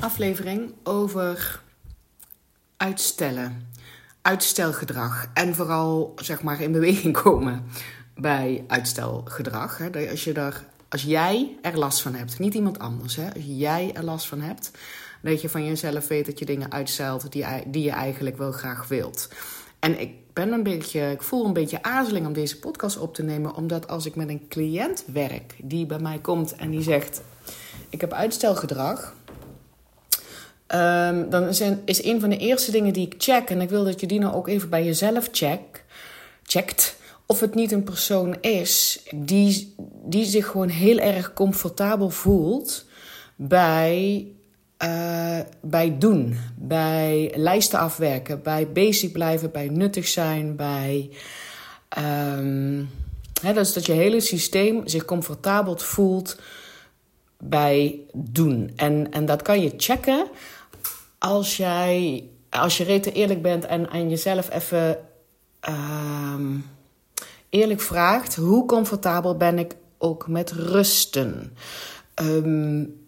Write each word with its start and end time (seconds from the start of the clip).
aflevering 0.00 0.74
over 0.82 1.62
uitstellen, 2.76 3.68
uitstelgedrag 4.22 5.26
en 5.34 5.54
vooral 5.54 6.12
zeg 6.16 6.42
maar 6.42 6.60
in 6.60 6.72
beweging 6.72 7.22
komen 7.22 7.64
bij 8.14 8.64
uitstelgedrag. 8.66 9.80
Als, 10.10 10.24
je 10.24 10.32
daar, 10.32 10.64
als 10.88 11.02
jij 11.02 11.56
er 11.62 11.78
last 11.78 12.02
van 12.02 12.14
hebt, 12.14 12.38
niet 12.38 12.54
iemand 12.54 12.78
anders, 12.78 13.16
hè. 13.16 13.24
als 13.34 13.44
jij 13.46 13.90
er 13.94 14.04
last 14.04 14.26
van 14.26 14.40
hebt, 14.40 14.70
dat 15.22 15.40
je 15.40 15.48
van 15.48 15.64
jezelf 15.64 16.08
weet 16.08 16.26
dat 16.26 16.38
je 16.38 16.44
dingen 16.44 16.72
uitstelt 16.72 17.32
die, 17.32 17.46
die 17.66 17.82
je 17.82 17.90
eigenlijk 17.90 18.38
wel 18.38 18.52
graag 18.52 18.88
wilt. 18.88 19.28
En 19.78 20.00
ik 20.00 20.10
ben 20.32 20.52
een 20.52 20.62
beetje, 20.62 21.10
ik 21.10 21.22
voel 21.22 21.46
een 21.46 21.52
beetje 21.52 21.82
aarzeling 21.82 22.26
om 22.26 22.32
deze 22.32 22.58
podcast 22.58 22.98
op 22.98 23.14
te 23.14 23.22
nemen, 23.22 23.54
omdat 23.54 23.88
als 23.88 24.06
ik 24.06 24.14
met 24.14 24.28
een 24.28 24.48
cliënt 24.48 25.04
werk 25.12 25.54
die 25.62 25.86
bij 25.86 25.98
mij 25.98 26.18
komt 26.18 26.54
en 26.54 26.70
die 26.70 26.82
zegt: 26.82 27.22
Ik 27.88 28.00
heb 28.00 28.12
uitstelgedrag. 28.12 29.14
Um, 30.74 31.30
dan 31.30 31.48
is 31.48 31.60
een, 31.60 31.82
is 31.84 32.04
een 32.04 32.20
van 32.20 32.30
de 32.30 32.36
eerste 32.36 32.70
dingen 32.70 32.92
die 32.92 33.06
ik 33.06 33.14
check, 33.18 33.50
en 33.50 33.60
ik 33.60 33.68
wil 33.68 33.84
dat 33.84 34.00
je 34.00 34.06
die 34.06 34.18
nou 34.18 34.34
ook 34.34 34.48
even 34.48 34.68
bij 34.68 34.84
jezelf 34.84 35.28
check, 35.32 35.84
checkt, 36.42 36.96
of 37.26 37.40
het 37.40 37.54
niet 37.54 37.72
een 37.72 37.82
persoon 37.82 38.36
is 38.40 39.02
die, 39.14 39.74
die 40.04 40.24
zich 40.24 40.46
gewoon 40.46 40.68
heel 40.68 40.98
erg 40.98 41.32
comfortabel 41.32 42.10
voelt 42.10 42.84
bij 43.36 44.26
uh, 44.84 45.38
bij 45.60 45.98
doen, 45.98 46.36
bij 46.56 47.32
lijsten 47.34 47.78
afwerken, 47.78 48.42
bij 48.42 48.72
bezig 48.72 49.12
blijven, 49.12 49.50
bij 49.50 49.68
nuttig 49.68 50.08
zijn, 50.08 50.56
bij. 50.56 51.10
Um, 52.38 52.90
hè, 53.42 53.52
dus 53.52 53.72
dat 53.72 53.86
je 53.86 53.92
hele 53.92 54.20
systeem 54.20 54.88
zich 54.88 55.04
comfortabel 55.04 55.78
voelt 55.78 56.40
bij 57.38 58.00
doen. 58.12 58.72
En, 58.76 59.10
en 59.10 59.26
dat 59.26 59.42
kan 59.42 59.62
je 59.62 59.72
checken 59.76 60.26
als 61.22 61.56
jij, 61.56 62.24
als 62.50 62.76
je 62.76 62.84
rete 62.84 63.12
eerlijk 63.12 63.42
bent 63.42 63.64
en 63.64 63.90
aan 63.90 64.08
jezelf 64.08 64.50
even 64.50 64.98
um, 65.68 66.64
eerlijk 67.48 67.80
vraagt: 67.80 68.36
hoe 68.36 68.66
comfortabel 68.66 69.36
ben 69.36 69.58
ik 69.58 69.76
ook 69.98 70.28
met 70.28 70.50
rusten? 70.52 71.56
Um, 72.22 73.00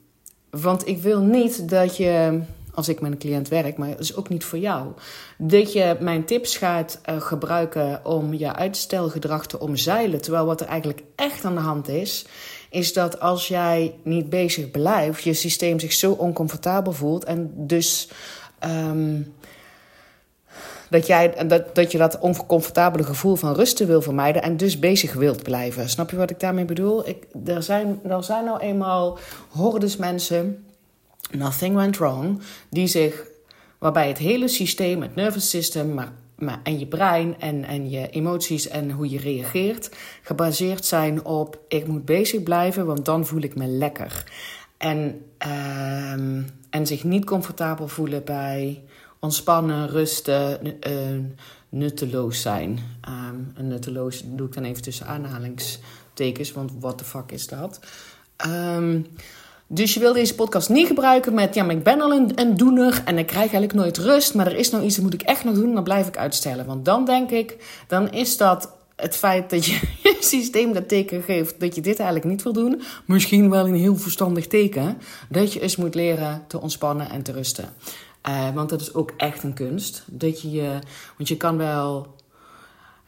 want 0.50 0.86
ik 0.86 0.98
wil 0.98 1.20
niet 1.20 1.68
dat 1.68 1.96
je, 1.96 2.40
als 2.74 2.88
ik 2.88 3.00
met 3.00 3.12
een 3.12 3.18
cliënt 3.18 3.48
werk, 3.48 3.76
maar 3.76 3.88
dat 3.88 4.00
is 4.00 4.16
ook 4.16 4.28
niet 4.28 4.44
voor 4.44 4.58
jou, 4.58 4.92
dat 5.38 5.72
je 5.72 5.96
mijn 6.00 6.24
tips 6.24 6.56
gaat 6.56 7.00
uh, 7.10 7.20
gebruiken 7.20 8.04
om 8.04 8.34
je 8.34 8.54
uitstelgedrag 8.54 9.46
te 9.46 9.60
omzeilen. 9.60 10.20
Terwijl 10.20 10.46
wat 10.46 10.60
er 10.60 10.66
eigenlijk 10.66 11.02
echt 11.14 11.44
aan 11.44 11.54
de 11.54 11.60
hand 11.60 11.88
is, 11.88 12.26
is 12.74 12.92
dat 12.92 13.20
als 13.20 13.48
jij 13.48 13.94
niet 14.02 14.30
bezig 14.30 14.70
blijft, 14.70 15.22
je 15.22 15.34
systeem 15.34 15.80
zich 15.80 15.92
zo 15.92 16.12
oncomfortabel 16.12 16.92
voelt 16.92 17.24
en 17.24 17.52
dus. 17.56 18.08
Um, 18.66 19.34
dat, 20.90 21.06
jij, 21.06 21.46
dat, 21.46 21.74
dat 21.74 21.92
je 21.92 21.98
dat 21.98 22.18
oncomfortabele 22.18 23.04
gevoel 23.04 23.36
van 23.36 23.54
rusten 23.54 23.86
wil 23.86 24.02
vermijden 24.02 24.42
en 24.42 24.56
dus 24.56 24.78
bezig 24.78 25.12
wilt 25.12 25.42
blijven. 25.42 25.88
Snap 25.88 26.10
je 26.10 26.16
wat 26.16 26.30
ik 26.30 26.40
daarmee 26.40 26.64
bedoel? 26.64 27.08
Ik, 27.08 27.26
er, 27.46 27.62
zijn, 27.62 28.00
er 28.04 28.24
zijn 28.24 28.44
nou 28.44 28.60
eenmaal 28.60 29.18
hordes 29.48 29.96
mensen, 29.96 30.64
nothing 31.30 31.74
went 31.74 31.96
wrong, 31.96 32.40
die 32.68 32.86
zich, 32.86 33.26
waarbij 33.78 34.08
het 34.08 34.18
hele 34.18 34.48
systeem, 34.48 35.02
het 35.02 35.14
nervous 35.14 35.50
system, 35.50 35.94
maar, 35.94 36.12
maar, 36.44 36.60
en 36.62 36.78
je 36.78 36.86
brein 36.86 37.40
en, 37.40 37.64
en 37.64 37.90
je 37.90 38.10
emoties 38.10 38.68
en 38.68 38.90
hoe 38.90 39.10
je 39.10 39.18
reageert, 39.18 39.90
gebaseerd 40.22 40.84
zijn 40.84 41.24
op 41.24 41.58
ik 41.68 41.86
moet 41.86 42.04
bezig 42.04 42.42
blijven, 42.42 42.86
want 42.86 43.04
dan 43.04 43.26
voel 43.26 43.42
ik 43.42 43.54
me 43.54 43.66
lekker. 43.66 44.24
En, 44.76 45.24
uh, 45.46 46.12
en 46.70 46.86
zich 46.86 47.04
niet 47.04 47.24
comfortabel 47.24 47.88
voelen 47.88 48.24
bij 48.24 48.82
ontspannen, 49.18 49.88
rusten, 49.88 50.66
uh, 50.66 51.24
nutteloos 51.68 52.40
zijn. 52.40 52.78
Um, 53.08 53.66
nutteloos 53.66 54.22
doe 54.24 54.46
ik 54.46 54.54
dan 54.54 54.64
even 54.64 54.82
tussen 54.82 55.06
aanhalingstekens, 55.06 56.52
want 56.52 56.72
what 56.80 56.98
the 56.98 57.04
fuck 57.04 57.32
is 57.32 57.46
dat? 57.46 57.80
Um, 58.46 59.06
dus 59.74 59.94
je 59.94 60.00
wil 60.00 60.12
deze 60.12 60.34
podcast 60.34 60.68
niet 60.68 60.86
gebruiken 60.86 61.34
met, 61.34 61.54
ja, 61.54 61.64
maar 61.64 61.74
ik 61.74 61.82
ben 61.82 62.00
al 62.00 62.12
een, 62.12 62.56
doener 62.56 63.02
en 63.04 63.18
ik 63.18 63.26
krijg 63.26 63.52
eigenlijk 63.52 63.72
nooit 63.72 63.98
rust, 63.98 64.34
maar 64.34 64.46
er 64.46 64.56
is 64.56 64.70
nou 64.70 64.84
iets 64.84 64.94
dat 64.94 65.04
moet 65.04 65.14
ik 65.14 65.22
echt 65.22 65.44
nog 65.44 65.54
doen, 65.54 65.74
dan 65.74 65.84
blijf 65.84 66.08
ik 66.08 66.16
uitstellen. 66.16 66.66
Want 66.66 66.84
dan 66.84 67.04
denk 67.04 67.30
ik, 67.30 67.56
dan 67.86 68.12
is 68.12 68.36
dat 68.36 68.72
het 68.96 69.16
feit 69.16 69.50
dat 69.50 69.66
je 69.66 69.72
je 70.02 70.16
systeem 70.20 70.72
dat 70.72 70.88
teken 70.88 71.22
geeft 71.22 71.60
dat 71.60 71.74
je 71.74 71.80
dit 71.80 71.98
eigenlijk 71.98 72.30
niet 72.30 72.42
wil 72.42 72.52
doen, 72.52 72.82
misschien 73.04 73.50
wel 73.50 73.66
een 73.66 73.74
heel 73.74 73.96
verstandig 73.96 74.46
teken, 74.46 74.98
dat 75.28 75.52
je 75.52 75.60
eens 75.60 75.76
moet 75.76 75.94
leren 75.94 76.44
te 76.46 76.60
ontspannen 76.60 77.10
en 77.10 77.22
te 77.22 77.32
rusten. 77.32 77.68
Uh, 78.28 78.54
want 78.54 78.68
dat 78.68 78.80
is 78.80 78.94
ook 78.94 79.12
echt 79.16 79.42
een 79.42 79.54
kunst. 79.54 80.04
Dat 80.06 80.42
je 80.42 80.50
je, 80.50 80.78
want 81.16 81.28
je 81.28 81.36
kan 81.36 81.56
wel. 81.56 82.13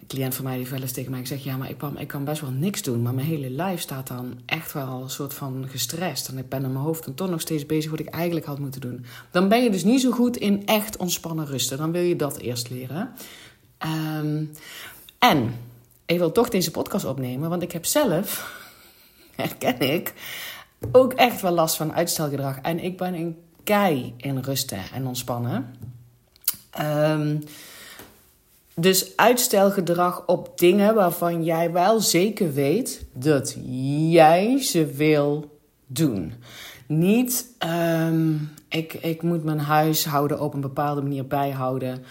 Een 0.07 0.17
cliënt 0.17 0.35
van 0.35 0.45
mij 0.45 0.57
die 0.57 0.67
wel 0.67 0.81
eens 0.81 0.93
tegen 0.93 1.11
mij 1.11 1.27
zegt: 1.27 1.43
Ja, 1.43 1.57
maar 1.57 1.71
ik 1.71 1.79
kan, 1.79 1.99
ik 1.99 2.09
kan 2.09 2.25
best 2.25 2.41
wel 2.41 2.51
niks 2.51 2.83
doen. 2.83 3.03
Maar 3.03 3.15
mijn 3.15 3.27
hele 3.27 3.51
lijf 3.51 3.81
staat 3.81 4.07
dan 4.07 4.39
echt 4.45 4.73
wel 4.73 5.03
een 5.03 5.11
soort 5.11 5.35
van 5.35 5.67
gestrest. 5.69 6.29
En 6.29 6.39
ik 6.39 6.49
ben 6.49 6.65
in 6.65 6.73
mijn 6.73 6.85
hoofd 6.85 7.05
dan 7.05 7.15
toch 7.15 7.31
nog 7.31 7.41
steeds 7.41 7.67
bezig 7.67 7.91
wat 7.91 8.01
ik 8.01 8.09
eigenlijk 8.09 8.47
had 8.47 8.59
moeten 8.59 8.81
doen. 8.81 9.05
Dan 9.31 9.49
ben 9.49 9.63
je 9.63 9.71
dus 9.71 9.85
niet 9.85 10.01
zo 10.01 10.11
goed 10.11 10.37
in 10.37 10.67
echt 10.67 10.97
ontspannen 10.97 11.47
rusten. 11.47 11.79
Dan 11.79 11.93
wil 11.93 12.03
je 12.03 12.17
dat 12.17 12.37
eerst 12.37 12.71
leren. 12.71 13.13
Um, 14.19 14.51
en 15.19 15.55
ik 16.07 16.19
wil 16.19 16.33
toch 16.33 16.49
deze 16.49 16.71
podcast 16.71 17.05
opnemen, 17.05 17.49
want 17.49 17.63
ik 17.63 17.73
heb 17.73 17.85
zelf, 17.85 18.55
herken 19.37 19.81
ik, 19.81 20.15
ook 20.93 21.13
echt 21.13 21.41
wel 21.41 21.53
last 21.53 21.77
van 21.77 21.93
uitstelgedrag. 21.93 22.59
En 22.59 22.85
ik 22.85 22.97
ben 22.97 23.15
een 23.15 23.37
kei 23.65 24.15
in 24.17 24.39
rusten 24.39 24.83
en 24.93 25.07
ontspannen. 25.07 25.77
Um, 26.81 27.43
dus 28.81 29.17
uitstelgedrag 29.17 30.27
op 30.27 30.59
dingen 30.59 30.95
waarvan 30.95 31.45
jij 31.45 31.73
wel 31.73 32.01
zeker 32.01 32.53
weet 32.53 33.07
dat 33.13 33.57
jij 34.11 34.63
ze 34.63 34.87
wil 34.87 35.59
doen. 35.87 36.33
Niet, 36.87 37.47
um, 38.09 38.51
ik, 38.69 38.95
ik 38.95 39.23
moet 39.23 39.45
mijn 39.45 39.59
huishouden 39.59 40.41
op 40.41 40.55
een 40.55 40.61
bepaalde 40.61 41.03
manier 41.03 41.27
bijhouden. 41.27 42.05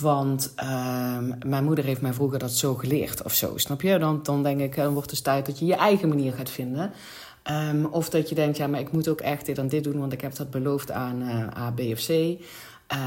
Want 0.00 0.54
um, 0.62 1.34
mijn 1.46 1.64
moeder 1.64 1.84
heeft 1.84 2.00
mij 2.00 2.12
vroeger 2.12 2.38
dat 2.38 2.52
zo 2.52 2.74
geleerd 2.74 3.22
of 3.22 3.34
zo. 3.34 3.56
Snap 3.56 3.82
je? 3.82 3.98
Dan, 3.98 4.20
dan 4.22 4.42
denk 4.42 4.60
ik, 4.60 4.76
dan 4.76 4.92
wordt 4.92 5.10
het 5.10 5.24
tijd 5.24 5.46
dat 5.46 5.58
je 5.58 5.66
je 5.66 5.74
eigen 5.74 6.08
manier 6.08 6.32
gaat 6.32 6.50
vinden. 6.50 6.92
Um, 7.50 7.84
of 7.84 8.10
dat 8.10 8.28
je 8.28 8.34
denkt, 8.34 8.56
ja, 8.56 8.66
maar 8.66 8.80
ik 8.80 8.92
moet 8.92 9.08
ook 9.08 9.20
echt 9.20 9.46
dit 9.46 9.58
en 9.58 9.68
dit 9.68 9.84
doen, 9.84 9.98
want 9.98 10.12
ik 10.12 10.20
heb 10.20 10.36
dat 10.36 10.50
beloofd 10.50 10.90
aan 10.90 11.22
uh, 11.22 11.58
A, 11.58 11.70
B 11.70 11.80
of 11.80 12.06
C. 12.06 12.08
Uh, 12.08 12.36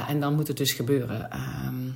en 0.09 0.19
dan 0.19 0.35
moet 0.35 0.47
het 0.47 0.57
dus 0.57 0.73
gebeuren. 0.73 1.29
Um, 1.67 1.95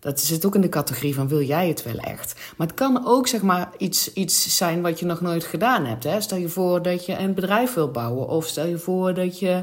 dat 0.00 0.20
zit 0.20 0.46
ook 0.46 0.54
in 0.54 0.60
de 0.60 0.68
categorie 0.68 1.14
van 1.14 1.28
wil 1.28 1.42
jij 1.42 1.68
het 1.68 1.82
wel 1.82 1.96
echt? 1.96 2.40
Maar 2.56 2.66
het 2.66 2.76
kan 2.76 3.06
ook 3.06 3.26
zeg 3.26 3.42
maar 3.42 3.68
iets, 3.78 4.12
iets 4.12 4.56
zijn 4.56 4.82
wat 4.82 4.98
je 4.98 5.06
nog 5.06 5.20
nooit 5.20 5.44
gedaan 5.44 5.84
hebt. 5.84 6.04
Hè? 6.04 6.20
Stel 6.20 6.38
je 6.38 6.48
voor 6.48 6.82
dat 6.82 7.06
je 7.06 7.18
een 7.18 7.34
bedrijf 7.34 7.74
wil 7.74 7.90
bouwen. 7.90 8.28
Of 8.28 8.46
stel 8.46 8.66
je 8.66 8.78
voor 8.78 9.14
dat 9.14 9.38
je 9.38 9.62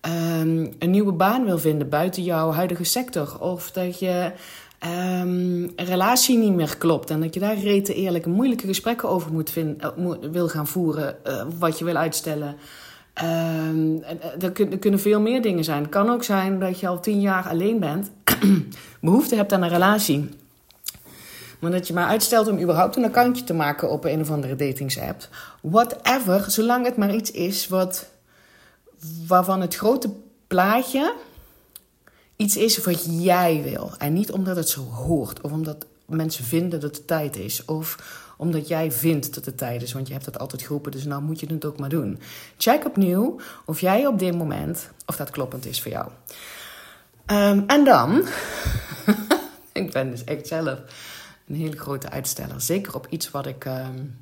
um, 0.00 0.74
een 0.78 0.90
nieuwe 0.90 1.12
baan 1.12 1.44
wil 1.44 1.58
vinden 1.58 1.88
buiten 1.88 2.22
jouw 2.22 2.50
huidige 2.50 2.84
sector. 2.84 3.40
Of 3.40 3.70
dat 3.70 3.98
je 3.98 4.32
um, 4.84 5.72
een 5.76 5.86
relatie 5.86 6.38
niet 6.38 6.54
meer 6.54 6.76
klopt. 6.76 7.10
En 7.10 7.20
dat 7.20 7.34
je 7.34 7.40
daar 7.40 7.58
rete 7.58 7.94
eerlijke, 7.94 8.28
moeilijke 8.28 8.66
gesprekken 8.66 9.08
over 9.08 9.32
moet 9.32 9.56
uh, 9.56 9.66
wil 10.30 10.48
gaan 10.48 10.66
voeren. 10.66 11.16
Uh, 11.26 11.42
wat 11.58 11.78
je 11.78 11.84
wil 11.84 11.96
uitstellen. 11.96 12.56
Um, 13.24 14.02
er, 14.40 14.78
kunnen 14.78 15.00
veel 15.00 15.20
meer 15.20 15.42
dingen 15.42 15.64
zijn. 15.64 15.82
Het 15.82 15.90
kan 15.90 16.10
ook 16.10 16.24
zijn 16.24 16.58
dat 16.60 16.80
je 16.80 16.88
al 16.88 17.00
tien 17.00 17.20
jaar 17.20 17.48
alleen 17.48 17.80
bent. 17.80 18.10
Behoefte 19.00 19.34
hebt 19.34 19.52
aan 19.52 19.62
een 19.62 19.68
relatie. 19.68 20.28
Maar 21.58 21.70
dat 21.70 21.86
je 21.86 21.92
maar 21.92 22.08
uitstelt 22.08 22.48
om 22.48 22.60
überhaupt 22.60 22.96
een 22.96 23.04
accountje 23.04 23.44
te 23.44 23.54
maken 23.54 23.90
op 23.90 24.04
een 24.04 24.20
of 24.20 24.30
andere 24.30 24.56
datingsapp. 24.56 25.28
Whatever, 25.60 26.50
zolang 26.50 26.84
het 26.84 26.96
maar 26.96 27.14
iets 27.14 27.30
is 27.30 27.68
wat, 27.68 28.06
waarvan 29.26 29.60
het 29.60 29.76
grote 29.76 30.10
plaatje 30.46 31.14
iets 32.36 32.56
is 32.56 32.84
wat 32.84 33.22
jij 33.22 33.62
wil. 33.62 33.92
En 33.98 34.12
niet 34.12 34.32
omdat 34.32 34.56
het 34.56 34.68
zo 34.68 34.82
hoort. 34.82 35.40
Of 35.40 35.52
omdat 35.52 35.86
mensen 36.06 36.44
vinden 36.44 36.80
dat 36.80 36.96
het 36.96 37.06
tijd 37.06 37.36
is. 37.36 37.64
Of 37.64 37.98
omdat 38.36 38.68
jij 38.68 38.92
vindt 38.92 39.34
dat 39.34 39.44
het 39.44 39.58
tijd 39.58 39.82
is. 39.82 39.92
Want 39.92 40.06
je 40.06 40.12
hebt 40.12 40.24
dat 40.24 40.38
altijd 40.38 40.62
geroepen. 40.62 40.92
Dus 40.92 41.04
nou 41.04 41.22
moet 41.22 41.40
je 41.40 41.46
het 41.46 41.64
ook 41.64 41.78
maar 41.78 41.88
doen. 41.88 42.18
Check 42.56 42.86
opnieuw 42.86 43.40
of 43.64 43.80
jij 43.80 44.06
op 44.06 44.18
dit 44.18 44.34
moment. 44.36 44.90
Of 45.06 45.16
dat 45.16 45.30
kloppend 45.30 45.66
is 45.66 45.82
voor 45.82 45.90
jou. 45.90 46.08
Um, 47.32 47.64
en 47.66 47.84
dan. 47.84 48.24
ik 49.72 49.92
ben 49.92 50.10
dus 50.10 50.24
echt 50.24 50.46
zelf 50.46 50.78
een 51.46 51.54
hele 51.54 51.76
grote 51.76 52.10
uitsteller. 52.10 52.60
Zeker 52.60 52.94
op 52.94 53.06
iets 53.10 53.30
wat 53.30 53.46
ik. 53.46 53.64
Um, 53.64 54.18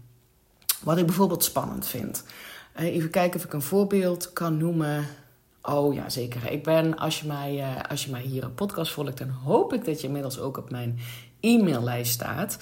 wat 0.82 0.98
ik 0.98 1.06
bijvoorbeeld 1.06 1.44
spannend 1.44 1.86
vind. 1.86 2.24
Uh, 2.80 2.86
even 2.86 3.10
kijken 3.10 3.38
of 3.38 3.46
ik 3.46 3.52
een 3.52 3.62
voorbeeld 3.62 4.32
kan 4.32 4.56
noemen. 4.56 5.06
Oh 5.62 5.94
ja, 5.94 6.08
zeker. 6.08 6.50
Ik 6.50 6.62
ben, 6.62 6.96
als 6.98 7.20
je 7.20 7.26
mij, 7.26 7.56
uh, 7.56 7.82
als 7.88 8.04
je 8.04 8.10
mij 8.10 8.22
hier 8.22 8.44
een 8.44 8.54
podcast 8.54 8.92
volgt, 8.92 9.18
dan 9.18 9.28
hoop 9.28 9.72
ik 9.72 9.84
dat 9.84 10.00
je 10.00 10.06
inmiddels 10.06 10.38
ook 10.38 10.56
op 10.56 10.70
mijn 10.70 10.98
e-maillijst 11.40 12.12
staat. 12.12 12.56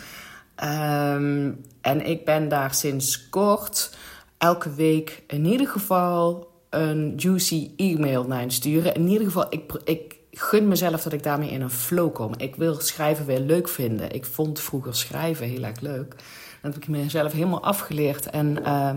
Um, 0.65 1.65
en 1.81 2.07
ik 2.07 2.25
ben 2.25 2.49
daar 2.49 2.75
sinds 2.75 3.29
kort 3.29 3.97
elke 4.39 4.75
week 4.75 5.23
in 5.27 5.45
ieder 5.45 5.69
geval 5.69 6.51
een 6.71 7.15
juicy 7.17 7.71
e-mail 7.77 8.25
naar 8.25 8.51
sturen. 8.51 8.95
In 8.95 9.09
ieder 9.09 9.27
geval, 9.27 9.47
ik, 9.51 9.73
ik 9.85 10.16
gun 10.39 10.69
mezelf 10.69 11.03
dat 11.03 11.13
ik 11.13 11.23
daarmee 11.23 11.51
in 11.51 11.61
een 11.61 11.71
flow 11.71 12.13
kom. 12.13 12.33
Ik 12.37 12.57
wil 12.57 12.81
schrijven 12.81 13.27
weer 13.27 13.41
leuk 13.41 13.69
vinden. 13.69 14.11
Ik 14.11 14.25
vond 14.25 14.61
vroeger 14.61 14.95
schrijven 14.95 15.47
heel 15.47 15.63
erg 15.63 15.81
leuk. 15.81 16.15
Dan 16.63 16.73
heb 16.73 16.77
ik 16.77 16.89
mezelf 16.89 17.33
helemaal 17.33 17.63
afgeleerd 17.63 18.31
en 18.31 18.59
uh, 18.63 18.91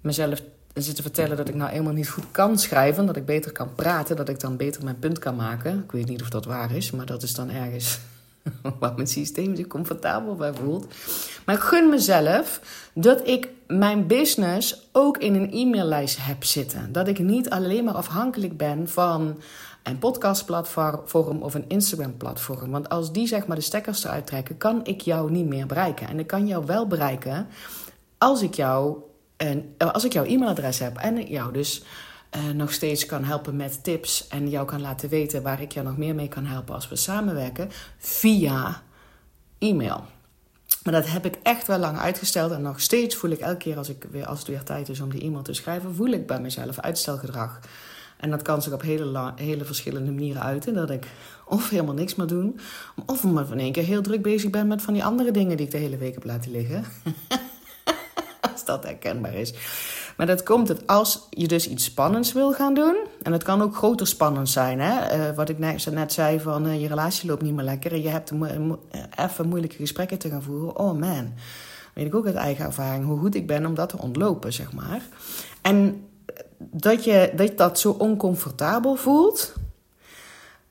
mezelf 0.00 0.42
zitten 0.74 1.02
vertellen 1.04 1.36
dat 1.36 1.48
ik 1.48 1.54
nou 1.54 1.70
eenmaal 1.70 1.92
niet 1.92 2.08
goed 2.08 2.24
kan 2.30 2.58
schrijven, 2.58 3.06
dat 3.06 3.16
ik 3.16 3.26
beter 3.26 3.52
kan 3.52 3.74
praten, 3.74 4.16
dat 4.16 4.28
ik 4.28 4.40
dan 4.40 4.56
beter 4.56 4.84
mijn 4.84 4.98
punt 4.98 5.18
kan 5.18 5.36
maken. 5.36 5.82
Ik 5.84 5.92
weet 5.92 6.08
niet 6.08 6.22
of 6.22 6.28
dat 6.28 6.44
waar 6.44 6.74
is, 6.74 6.90
maar 6.90 7.06
dat 7.06 7.22
is 7.22 7.34
dan 7.34 7.50
ergens 7.50 7.98
waar 8.80 8.94
mijn 8.94 9.06
systeem 9.06 9.56
zich 9.56 9.66
comfortabel 9.66 10.34
bij 10.34 10.54
voelt. 10.54 10.94
Maar 11.44 11.54
ik 11.54 11.60
gun 11.60 11.88
mezelf 11.88 12.60
dat 12.94 13.28
ik 13.28 13.48
mijn 13.66 14.06
business 14.06 14.88
ook 14.92 15.18
in 15.18 15.34
een 15.34 15.52
e-maillijst 15.52 16.18
heb 16.20 16.44
zitten. 16.44 16.92
Dat 16.92 17.08
ik 17.08 17.18
niet 17.18 17.50
alleen 17.50 17.84
maar 17.84 17.94
afhankelijk 17.94 18.56
ben 18.56 18.88
van 18.88 19.40
een 19.86 19.98
podcastplatform 19.98 21.42
of 21.42 21.54
een 21.54 21.68
Instagram-platform. 21.68 22.70
Want 22.70 22.88
als 22.88 23.12
die 23.12 23.26
zeg 23.26 23.46
maar 23.46 23.56
de 23.56 23.62
stekkers 23.62 24.04
eruit 24.04 24.26
trekken, 24.26 24.56
kan 24.56 24.84
ik 24.84 25.00
jou 25.00 25.30
niet 25.30 25.46
meer 25.46 25.66
bereiken. 25.66 26.08
En 26.08 26.18
ik 26.18 26.26
kan 26.26 26.46
jou 26.46 26.66
wel 26.66 26.86
bereiken 26.86 27.48
als 28.18 28.42
ik 28.42 28.54
jou 28.54 28.96
en 29.36 29.74
als 29.78 30.04
ik 30.04 30.12
jouw 30.12 30.24
e-mailadres 30.24 30.78
heb 30.78 30.96
en 30.96 31.26
jou 31.26 31.52
dus 31.52 31.84
uh, 32.36 32.50
nog 32.54 32.72
steeds 32.72 33.06
kan 33.06 33.24
helpen 33.24 33.56
met 33.56 33.84
tips 33.84 34.28
en 34.28 34.50
jou 34.50 34.66
kan 34.66 34.80
laten 34.80 35.08
weten 35.08 35.42
waar 35.42 35.60
ik 35.60 35.72
jou 35.72 35.86
nog 35.86 35.96
meer 35.96 36.14
mee 36.14 36.28
kan 36.28 36.44
helpen 36.44 36.74
als 36.74 36.88
we 36.88 36.96
samenwerken 36.96 37.70
via 37.98 38.82
e-mail. 39.58 40.04
Maar 40.82 40.92
dat 40.92 41.06
heb 41.06 41.24
ik 41.24 41.38
echt 41.42 41.66
wel 41.66 41.78
lang 41.78 41.98
uitgesteld 41.98 42.52
en 42.52 42.62
nog 42.62 42.80
steeds 42.80 43.16
voel 43.16 43.30
ik 43.30 43.40
elke 43.40 43.56
keer 43.56 43.76
als, 43.76 43.88
ik 43.88 44.06
weer, 44.10 44.26
als 44.26 44.38
het 44.38 44.48
weer 44.48 44.62
tijd 44.62 44.88
is 44.88 45.00
om 45.00 45.10
die 45.10 45.22
e-mail 45.22 45.42
te 45.42 45.52
schrijven, 45.52 45.94
voel 45.94 46.10
ik 46.10 46.26
bij 46.26 46.40
mezelf 46.40 46.78
uitstelgedrag. 46.78 47.60
En 48.16 48.30
dat 48.30 48.42
kan 48.42 48.62
zich 48.62 48.72
op 48.72 48.82
hele, 48.82 49.32
hele 49.36 49.64
verschillende 49.64 50.10
manieren 50.10 50.42
uiten. 50.42 50.74
Dat 50.74 50.90
ik 50.90 51.06
of 51.44 51.70
helemaal 51.70 51.94
niks 51.94 52.14
meer 52.14 52.26
doe, 52.26 52.52
of 53.06 53.24
maar 53.24 53.46
van 53.46 53.58
één 53.58 53.72
keer 53.72 53.84
heel 53.84 54.02
druk 54.02 54.22
bezig 54.22 54.50
ben 54.50 54.66
met 54.66 54.82
van 54.82 54.94
die 54.94 55.04
andere 55.04 55.30
dingen 55.30 55.56
die 55.56 55.66
ik 55.66 55.72
de 55.72 55.78
hele 55.78 55.96
week 55.96 56.14
heb 56.14 56.24
laten 56.24 56.50
liggen. 56.50 56.84
als 58.52 58.64
dat 58.64 58.84
herkenbaar 58.84 59.34
is. 59.34 59.54
Maar 60.16 60.26
dat 60.26 60.42
komt 60.42 60.68
het 60.68 60.86
als 60.86 61.26
je 61.30 61.48
dus 61.48 61.68
iets 61.68 61.84
spannends 61.84 62.32
wil 62.32 62.52
gaan 62.52 62.74
doen. 62.74 62.96
En 63.22 63.32
het 63.32 63.42
kan 63.42 63.62
ook 63.62 63.76
groter 63.76 64.06
spannend 64.06 64.48
zijn. 64.48 64.80
Hè? 64.80 65.18
Uh, 65.28 65.36
wat 65.36 65.48
ik 65.48 65.58
net 65.58 66.12
zei 66.12 66.40
van 66.40 66.66
uh, 66.66 66.80
je 66.80 66.88
relatie 66.88 67.28
loopt 67.28 67.42
niet 67.42 67.54
meer 67.54 67.64
lekker. 67.64 67.92
En 67.92 68.02
je 68.02 68.08
hebt 68.08 68.32
even 69.16 69.48
moeilijke 69.48 69.76
gesprekken 69.76 70.18
te 70.18 70.28
gaan 70.28 70.42
voeren. 70.42 70.78
Oh 70.78 70.98
man. 70.98 71.32
Weet 71.94 72.06
ik 72.06 72.14
ook 72.14 72.26
uit 72.26 72.34
eigen 72.34 72.64
ervaring 72.64 73.04
hoe 73.04 73.18
goed 73.18 73.34
ik 73.34 73.46
ben 73.46 73.66
om 73.66 73.74
dat 73.74 73.88
te 73.88 73.98
ontlopen, 73.98 74.52
zeg 74.52 74.72
maar. 74.72 75.02
En 75.62 76.04
dat 76.58 77.04
je 77.04 77.50
dat, 77.56 77.78
zo 77.78 77.90
oncomfortabel 77.90 78.94
voelt, 78.94 79.52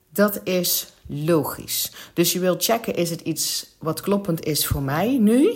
dat 0.10 0.40
is 0.44 0.88
logisch. 1.08 1.92
Dus 2.14 2.34
je 2.34 2.40
wilt 2.40 2.64
checken, 2.64 2.96
is 2.96 3.10
het 3.10 3.22
iets 3.22 3.76
wat 3.80 4.02
kloppend 4.02 4.46
is 4.46 4.68
voor 4.68 4.82
mij 4.82 5.18
nu? 5.18 5.54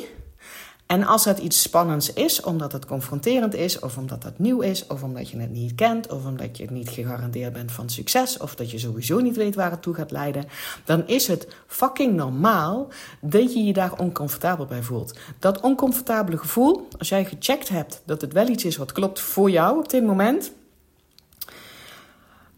En 0.92 1.04
als 1.04 1.26
het 1.26 1.38
iets 1.40 1.62
spannends 1.62 2.14
is, 2.14 2.42
omdat 2.42 2.72
het 2.72 2.86
confronterend 2.86 3.56
is, 3.56 3.80
of 3.80 3.98
omdat 3.98 4.24
het 4.24 4.40
nieuw 4.40 4.62
is, 4.62 4.88
of 4.88 5.04
omdat 5.04 5.30
je 5.30 5.40
het 5.40 5.52
niet 5.52 5.76
kent, 5.76 6.12
of 6.12 6.26
omdat 6.26 6.58
je 6.58 6.68
niet 6.70 6.90
gegarandeerd 6.90 7.54
bent 7.54 7.72
van 7.72 7.90
succes, 7.90 8.38
of 8.38 8.56
dat 8.56 8.72
je 8.72 8.80
sowieso 8.80 9.20
niet 9.20 9.36
weet 9.36 9.56
waar 9.56 9.72
het 9.72 9.82
toe 9.82 9.94
gaat 9.94 10.12
leiden, 10.12 10.46
dan 10.86 11.08
is 11.08 11.28
het 11.28 11.48
fucking 11.68 12.16
normaal 12.16 12.88
dat 13.22 13.54
je 13.54 13.64
je 13.64 13.74
daar 13.74 14.00
oncomfortabel 14.00 14.66
bij 14.66 14.84
voelt. 14.84 15.18
Dat 15.40 15.60
oncomfortabele 15.60 16.38
gevoel, 16.38 16.88
als 16.98 17.10
jij 17.10 17.26
gecheckt 17.26 17.70
hebt 17.70 18.02
dat 18.06 18.22
het 18.22 18.34
wel 18.34 18.48
iets 18.48 18.66
is 18.66 18.78
wat 18.78 18.92
klopt 18.92 19.20
voor 19.20 19.50
jou 19.50 19.78
op 19.78 19.90
dit 19.90 20.06
moment, 20.06 20.52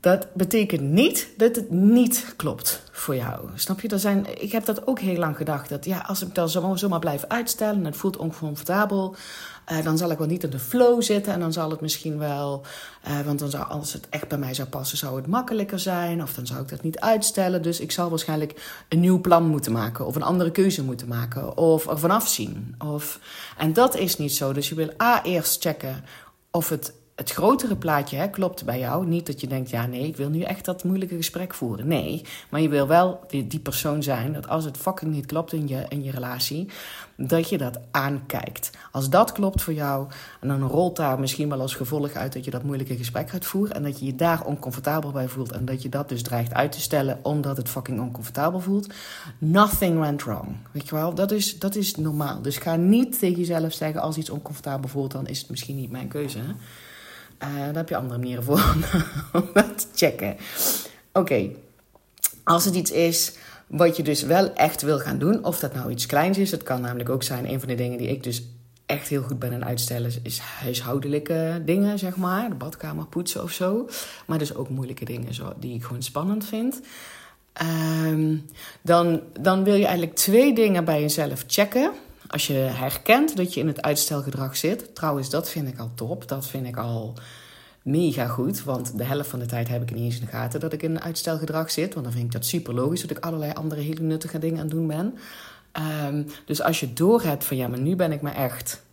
dat 0.01 0.33
betekent 0.33 0.81
niet 0.81 1.27
dat 1.37 1.55
het 1.55 1.71
niet 1.71 2.33
klopt 2.35 2.81
voor 2.91 3.15
jou. 3.15 3.49
Snap 3.55 3.81
je? 3.81 3.87
Er 3.87 3.99
zijn, 3.99 4.41
ik 4.41 4.51
heb 4.51 4.65
dat 4.65 4.87
ook 4.87 4.99
heel 4.99 5.17
lang 5.17 5.37
gedacht. 5.37 5.69
Dat 5.69 5.85
ja, 5.85 5.99
als 6.07 6.21
ik 6.21 6.35
dan 6.35 6.49
zomaar, 6.49 6.79
zomaar 6.79 6.99
blijf 6.99 7.25
uitstellen 7.27 7.75
en 7.75 7.85
het 7.85 7.97
voelt 7.97 8.17
oncomfortabel, 8.17 9.15
uh, 9.71 9.83
dan 9.83 9.97
zal 9.97 10.11
ik 10.11 10.17
wel 10.17 10.27
niet 10.27 10.43
in 10.43 10.49
de 10.49 10.59
flow 10.59 11.01
zitten. 11.01 11.33
En 11.33 11.39
dan 11.39 11.53
zal 11.53 11.69
het 11.69 11.81
misschien 11.81 12.17
wel, 12.17 12.61
uh, 13.07 13.19
want 13.19 13.39
dan 13.39 13.49
zou, 13.49 13.67
als 13.67 13.93
het 13.93 14.09
echt 14.09 14.27
bij 14.27 14.37
mij 14.37 14.53
zou 14.53 14.67
passen, 14.67 14.97
zou 14.97 15.15
het 15.15 15.27
makkelijker 15.27 15.79
zijn. 15.79 16.21
Of 16.21 16.33
dan 16.33 16.47
zou 16.47 16.61
ik 16.61 16.69
dat 16.69 16.83
niet 16.83 16.99
uitstellen. 16.99 17.61
Dus 17.61 17.79
ik 17.79 17.91
zal 17.91 18.09
waarschijnlijk 18.09 18.83
een 18.89 18.99
nieuw 18.99 19.21
plan 19.21 19.47
moeten 19.47 19.71
maken. 19.71 20.05
Of 20.05 20.15
een 20.15 20.23
andere 20.23 20.51
keuze 20.51 20.83
moeten 20.83 21.07
maken. 21.07 21.57
Of 21.57 21.87
er 21.87 21.99
vanaf 21.99 22.27
zien. 22.27 22.75
Of, 22.85 23.19
en 23.57 23.73
dat 23.73 23.95
is 23.95 24.17
niet 24.17 24.33
zo. 24.33 24.53
Dus 24.53 24.69
je 24.69 24.75
wil 24.75 24.91
A 25.01 25.23
eerst 25.23 25.61
checken 25.61 26.03
of 26.51 26.69
het 26.69 26.93
het 27.21 27.31
grotere 27.31 27.75
plaatje 27.75 28.17
hè, 28.17 28.29
klopt 28.29 28.65
bij 28.65 28.79
jou. 28.79 29.07
Niet 29.07 29.25
dat 29.25 29.41
je 29.41 29.47
denkt, 29.47 29.69
ja 29.69 29.85
nee, 29.85 30.07
ik 30.07 30.17
wil 30.17 30.29
nu 30.29 30.41
echt 30.41 30.65
dat 30.65 30.83
moeilijke 30.83 31.15
gesprek 31.15 31.53
voeren. 31.53 31.87
Nee, 31.87 32.21
maar 32.49 32.61
je 32.61 32.69
wil 32.69 32.87
wel 32.87 33.19
die, 33.27 33.47
die 33.47 33.59
persoon 33.59 34.03
zijn 34.03 34.33
dat 34.33 34.47
als 34.47 34.65
het 34.65 34.77
fucking 34.77 35.11
niet 35.11 35.25
klopt 35.25 35.53
in 35.53 35.67
je, 35.67 35.85
in 35.89 36.03
je 36.03 36.11
relatie, 36.11 36.69
dat 37.15 37.49
je 37.49 37.57
dat 37.57 37.79
aankijkt. 37.91 38.71
Als 38.91 39.09
dat 39.09 39.31
klopt 39.31 39.61
voor 39.61 39.73
jou, 39.73 40.07
en 40.39 40.47
dan 40.47 40.61
rolt 40.61 40.95
daar 40.95 41.19
misschien 41.19 41.49
wel 41.49 41.61
als 41.61 41.75
gevolg 41.75 42.13
uit 42.13 42.33
dat 42.33 42.45
je 42.45 42.51
dat 42.51 42.63
moeilijke 42.63 42.97
gesprek 42.97 43.29
gaat 43.29 43.45
voeren 43.45 43.75
en 43.75 43.83
dat 43.83 43.99
je 43.99 44.05
je 44.05 44.15
daar 44.15 44.45
oncomfortabel 44.45 45.11
bij 45.11 45.27
voelt 45.27 45.51
en 45.51 45.65
dat 45.65 45.81
je 45.81 45.89
dat 45.89 46.09
dus 46.09 46.23
dreigt 46.23 46.53
uit 46.53 46.71
te 46.71 46.81
stellen 46.81 47.19
omdat 47.21 47.57
het 47.57 47.69
fucking 47.69 47.99
oncomfortabel 47.99 48.59
voelt. 48.59 48.93
Nothing 49.37 49.99
went 49.99 50.23
wrong. 50.23 50.47
Weet 50.71 50.89
je 50.89 50.95
wel, 50.95 51.13
dat 51.13 51.31
is, 51.31 51.59
dat 51.59 51.75
is 51.75 51.95
normaal. 51.95 52.41
Dus 52.41 52.57
ga 52.57 52.75
niet 52.75 53.19
tegen 53.19 53.39
jezelf 53.39 53.73
zeggen 53.73 54.01
als 54.01 54.17
iets 54.17 54.29
oncomfortabel 54.29 54.89
voelt, 54.89 55.11
dan 55.11 55.27
is 55.27 55.39
het 55.39 55.49
misschien 55.49 55.75
niet 55.75 55.91
mijn 55.91 56.07
keuze. 56.07 56.37
Hè? 56.37 56.53
Uh, 57.43 57.55
daar 57.55 57.75
heb 57.75 57.89
je 57.89 57.95
andere 57.95 58.19
manieren 58.19 58.43
voor 58.43 58.75
om 59.33 59.49
dat 59.53 59.77
te 59.77 59.87
checken. 59.95 60.37
Oké, 61.13 61.49
als 62.43 62.65
het 62.65 62.75
iets 62.75 62.91
is 62.91 63.33
wat 63.67 63.97
je 63.97 64.03
dus 64.03 64.23
wel 64.23 64.53
echt 64.53 64.81
wil 64.81 64.99
gaan 64.99 65.19
doen, 65.19 65.45
of 65.45 65.59
dat 65.59 65.73
nou 65.73 65.91
iets 65.91 66.05
kleins 66.05 66.37
is, 66.37 66.51
het 66.51 66.63
kan 66.63 66.81
namelijk 66.81 67.09
ook 67.09 67.23
zijn, 67.23 67.49
een 67.49 67.59
van 67.59 67.69
de 67.69 67.75
dingen 67.75 67.97
die 67.97 68.09
ik 68.09 68.23
dus 68.23 68.43
echt 68.85 69.07
heel 69.07 69.21
goed 69.21 69.39
ben 69.39 69.53
aan 69.53 69.65
uitstellen, 69.65 70.11
is 70.23 70.39
huishoudelijke 70.39 71.61
dingen, 71.65 71.99
zeg 71.99 72.15
maar. 72.15 72.49
De 72.49 72.55
badkamer 72.55 73.05
poetsen 73.05 73.43
of 73.43 73.51
zo. 73.51 73.89
Maar 74.25 74.37
dus 74.37 74.55
ook 74.55 74.69
moeilijke 74.69 75.05
dingen 75.05 75.33
zo, 75.33 75.53
die 75.59 75.75
ik 75.75 75.83
gewoon 75.83 76.01
spannend 76.03 76.45
vind. 76.45 76.81
Um, 78.07 78.45
dan, 78.81 79.21
dan 79.39 79.63
wil 79.63 79.73
je 79.73 79.85
eigenlijk 79.85 80.15
twee 80.15 80.53
dingen 80.53 80.85
bij 80.85 81.01
jezelf 81.01 81.43
checken. 81.47 81.91
Als 82.31 82.47
je 82.47 82.53
herkent 82.53 83.37
dat 83.37 83.53
je 83.53 83.59
in 83.59 83.67
het 83.67 83.81
uitstelgedrag 83.81 84.57
zit. 84.57 84.95
Trouwens, 84.95 85.29
dat 85.29 85.49
vind 85.49 85.67
ik 85.67 85.79
al 85.79 85.91
top. 85.95 86.27
Dat 86.27 86.47
vind 86.47 86.67
ik 86.67 86.77
al 86.77 87.13
mega 87.81 88.27
goed. 88.27 88.63
Want 88.63 88.97
de 88.97 89.03
helft 89.03 89.29
van 89.29 89.39
de 89.39 89.45
tijd 89.45 89.67
heb 89.67 89.81
ik 89.81 89.93
niet 89.93 90.03
eens 90.03 90.19
in 90.19 90.25
de 90.25 90.31
gaten 90.31 90.59
dat 90.59 90.73
ik 90.73 90.83
in 90.83 90.91
een 90.91 91.01
uitstelgedrag 91.01 91.71
zit. 91.71 91.93
Want 91.93 92.05
dan 92.05 92.13
vind 92.13 92.25
ik 92.25 92.31
dat 92.31 92.45
super 92.45 92.73
logisch 92.73 93.01
dat 93.01 93.17
ik 93.17 93.25
allerlei 93.25 93.51
andere 93.53 93.81
hele 93.81 94.01
nuttige 94.01 94.39
dingen 94.39 94.57
aan 94.57 94.65
het 94.65 94.71
doen 94.71 94.87
ben. 94.87 95.17
Um, 96.07 96.25
dus 96.45 96.61
als 96.61 96.79
je 96.79 96.93
doorhebt 96.93 97.43
van 97.43 97.57
ja, 97.57 97.67
maar 97.67 97.79
nu 97.79 97.95
ben 97.95 98.11
ik 98.11 98.21
me 98.21 98.29
echt 98.29 98.83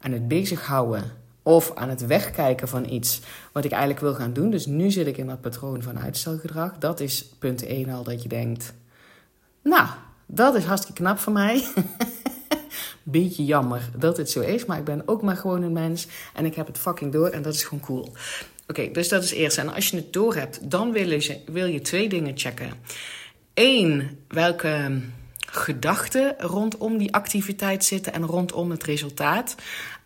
aan 0.00 0.12
het 0.12 0.28
bezighouden. 0.28 1.04
Of 1.42 1.72
aan 1.74 1.88
het 1.88 2.06
wegkijken 2.06 2.68
van 2.68 2.90
iets 2.90 3.20
wat 3.52 3.64
ik 3.64 3.70
eigenlijk 3.70 4.00
wil 4.00 4.14
gaan 4.14 4.32
doen. 4.32 4.50
Dus 4.50 4.66
nu 4.66 4.90
zit 4.90 5.06
ik 5.06 5.16
in 5.16 5.26
dat 5.26 5.40
patroon 5.40 5.82
van 5.82 5.98
uitstelgedrag. 5.98 6.78
Dat 6.78 7.00
is 7.00 7.24
punt 7.38 7.62
1 7.66 7.90
al 7.90 8.02
dat 8.02 8.22
je 8.22 8.28
denkt. 8.28 8.74
Nou, 9.62 9.88
dat 10.26 10.54
is 10.54 10.64
hartstikke 10.64 11.02
knap 11.02 11.18
van 11.18 11.32
mij. 11.32 11.64
beetje 13.10 13.44
jammer 13.44 13.90
dat 13.96 14.16
het 14.16 14.30
zo 14.30 14.40
is. 14.40 14.64
Maar 14.64 14.78
ik 14.78 14.84
ben 14.84 15.02
ook 15.06 15.22
maar 15.22 15.36
gewoon 15.36 15.62
een 15.62 15.72
mens. 15.72 16.06
En 16.34 16.44
ik 16.44 16.54
heb 16.54 16.66
het 16.66 16.78
fucking 16.78 17.12
door. 17.12 17.28
En 17.28 17.42
dat 17.42 17.54
is 17.54 17.62
gewoon 17.62 17.84
cool. 17.84 18.12
Oké, 18.66 18.90
dus 18.90 19.08
dat 19.08 19.22
is 19.22 19.32
eerst. 19.32 19.58
En 19.58 19.74
als 19.74 19.88
je 19.88 19.96
het 19.96 20.12
door 20.12 20.34
hebt, 20.34 20.70
dan 20.70 20.92
wil 20.92 21.10
je, 21.10 21.40
wil 21.46 21.66
je 21.66 21.80
twee 21.80 22.08
dingen 22.08 22.38
checken. 22.38 22.72
Eén, 23.54 24.18
welke 24.28 25.00
gedachten 25.50 26.34
rondom 26.38 26.98
die 26.98 27.14
activiteit 27.14 27.84
zitten 27.84 28.12
en 28.12 28.26
rondom 28.26 28.70
het 28.70 28.84
resultaat 28.84 29.54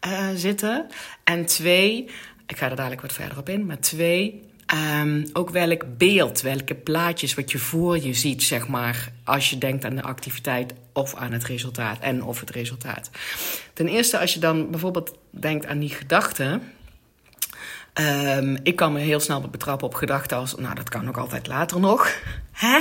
uh, 0.06 0.28
zitten. 0.34 0.86
En 1.24 1.46
twee, 1.46 2.10
ik 2.46 2.56
ga 2.56 2.70
er 2.70 2.76
dadelijk 2.76 3.02
wat 3.02 3.12
verder 3.12 3.38
op 3.38 3.48
in, 3.48 3.66
maar 3.66 3.80
twee, 3.80 4.42
Um, 4.74 5.26
ook 5.32 5.50
welk 5.50 5.84
beeld, 5.98 6.40
welke 6.40 6.74
plaatjes 6.74 7.34
wat 7.34 7.50
je 7.50 7.58
voor 7.58 7.98
je 7.98 8.14
ziet, 8.14 8.42
zeg 8.42 8.68
maar, 8.68 9.12
als 9.24 9.50
je 9.50 9.58
denkt 9.58 9.84
aan 9.84 9.96
de 9.96 10.02
activiteit 10.02 10.74
of 10.92 11.14
aan 11.14 11.32
het 11.32 11.44
resultaat 11.44 11.98
en 11.98 12.24
of 12.24 12.40
het 12.40 12.50
resultaat. 12.50 13.10
Ten 13.72 13.88
eerste, 13.88 14.18
als 14.18 14.34
je 14.34 14.40
dan 14.40 14.70
bijvoorbeeld 14.70 15.18
denkt 15.30 15.66
aan 15.66 15.78
die 15.78 15.88
gedachten. 15.88 16.62
Um, 18.00 18.56
ik 18.62 18.76
kan 18.76 18.92
me 18.92 18.98
heel 18.98 19.20
snel 19.20 19.40
betrappen 19.40 19.86
op 19.86 19.94
gedachten 19.94 20.36
als, 20.36 20.54
nou, 20.54 20.74
dat 20.74 20.88
kan 20.88 21.08
ook 21.08 21.18
altijd 21.18 21.46
later 21.46 21.80
nog. 21.80 22.20
Hè? 22.52 22.80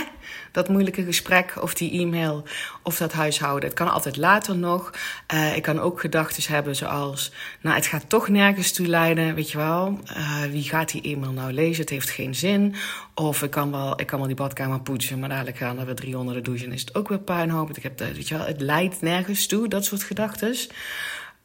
Dat 0.52 0.70
moeilijke 0.70 1.04
gesprek 1.04 1.54
of 1.62 1.74
die 1.74 2.02
e-mail 2.02 2.44
of 2.84 2.98
dat 2.98 3.14
huishouden. 3.14 3.70
Het 3.70 3.78
kan 3.78 3.92
altijd 3.92 4.18
later 4.18 4.58
nog. 4.58 4.92
Uh, 5.34 5.56
ik 5.56 5.62
kan 5.62 5.80
ook 5.80 6.00
gedachten 6.00 6.54
hebben 6.54 6.76
zoals, 6.76 7.32
nou, 7.62 7.76
het 7.76 7.86
gaat 7.86 8.10
toch 8.10 8.28
nergens 8.28 8.72
toe 8.72 8.88
leiden, 8.88 9.36
weet 9.36 9.52
je 9.52 9.58
wel. 9.58 10.00
Uh, 10.18 10.42
wie 10.44 10.64
gaat 10.64 10.92
die 10.92 11.02
e-mail 11.02 11.32
nou 11.32 11.54
lezen? 11.54 11.82
Het 11.82 11.90
heeft 11.90 12.10
geen 12.10 12.36
zin. 12.36 12.76
Of 13.14 13.44
ik 13.44 13.52
kan 13.52 13.72
wel, 13.72 14.00
ik 14.00 14.08
kan 14.08 14.18
wel 14.18 14.28
die 14.28 14.36
badkamer 14.36 14.82
poetsen, 14.82 15.20
maar 15.20 15.30
dadelijk 15.30 15.58
gaan 15.58 15.80
er 15.80 15.86
weer 15.86 15.96
300 15.96 16.46
douchen. 16.46 16.72
Is 16.72 16.82
het 16.82 16.96
ook 16.96 17.08
weer 17.08 17.20
puinhoop. 17.20 17.78
Ik 17.78 17.84
heb, 17.84 18.00
weet 18.00 18.28
je 18.28 18.38
wel, 18.38 18.46
het 18.46 18.62
leidt 18.62 19.02
nergens 19.02 19.48
toe, 19.48 19.68
dat 19.68 19.86
soort 19.86 20.04
gedachten. 20.04 20.56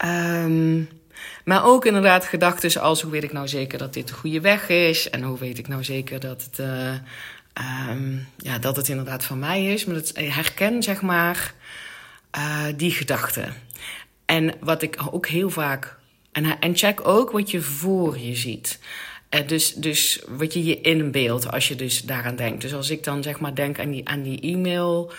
Um, 0.05 0.89
maar 1.45 1.65
ook 1.65 1.85
inderdaad 1.85 2.25
gedachten 2.25 2.81
als 2.81 3.03
hoe 3.03 3.11
weet 3.11 3.25
ik 3.25 3.33
nou 3.33 3.49
zeker 3.49 3.79
dat 3.79 3.95
dit 3.95 4.09
de 4.09 4.15
goede 4.15 4.41
weg 4.41 4.69
is? 4.69 5.11
En 5.11 5.23
hoe 5.23 5.39
weet 5.39 5.59
ik 5.59 5.69
nou 5.69 5.85
zeker 5.85 6.21
dat 6.21 6.43
het, 6.51 6.59
uh, 6.59 6.93
um, 7.91 8.29
ja, 8.37 8.59
dat 8.59 8.77
het 8.77 8.89
inderdaad 8.89 9.25
van 9.25 9.39
mij 9.39 9.67
is? 9.67 9.85
Maar 9.85 9.95
dat 9.95 10.13
herken 10.15 10.83
zeg 10.83 11.03
maar 11.03 11.55
uh, 12.37 12.65
die 12.77 12.91
gedachten. 12.91 13.55
En 14.25 14.55
wat 14.61 14.83
ik 14.83 15.03
ook 15.11 15.27
heel 15.27 15.51
vaak. 15.51 15.97
En, 16.33 16.77
check 16.77 17.09
ook 17.09 17.31
wat 17.31 17.51
je 17.51 17.61
voor 17.61 18.19
je 18.19 18.37
ziet. 18.37 18.79
Uh, 19.31 19.47
dus, 19.47 19.75
dus 19.75 20.23
wat 20.29 20.53
je 20.53 20.65
je 20.65 20.81
inbeeldt 20.81 21.51
als 21.51 21.69
je 21.69 21.75
dus 21.75 22.03
daaraan 22.03 22.37
denkt. 22.37 22.63
Dus 22.63 22.75
als 22.75 22.91
ik 22.91 23.05
dan 23.05 23.23
zeg 23.23 23.41
maar 23.41 23.55
denk 23.55 23.79
aan 23.79 23.91
die, 23.91 24.09
aan 24.09 24.23
die 24.23 24.41
e-mail. 24.41 25.13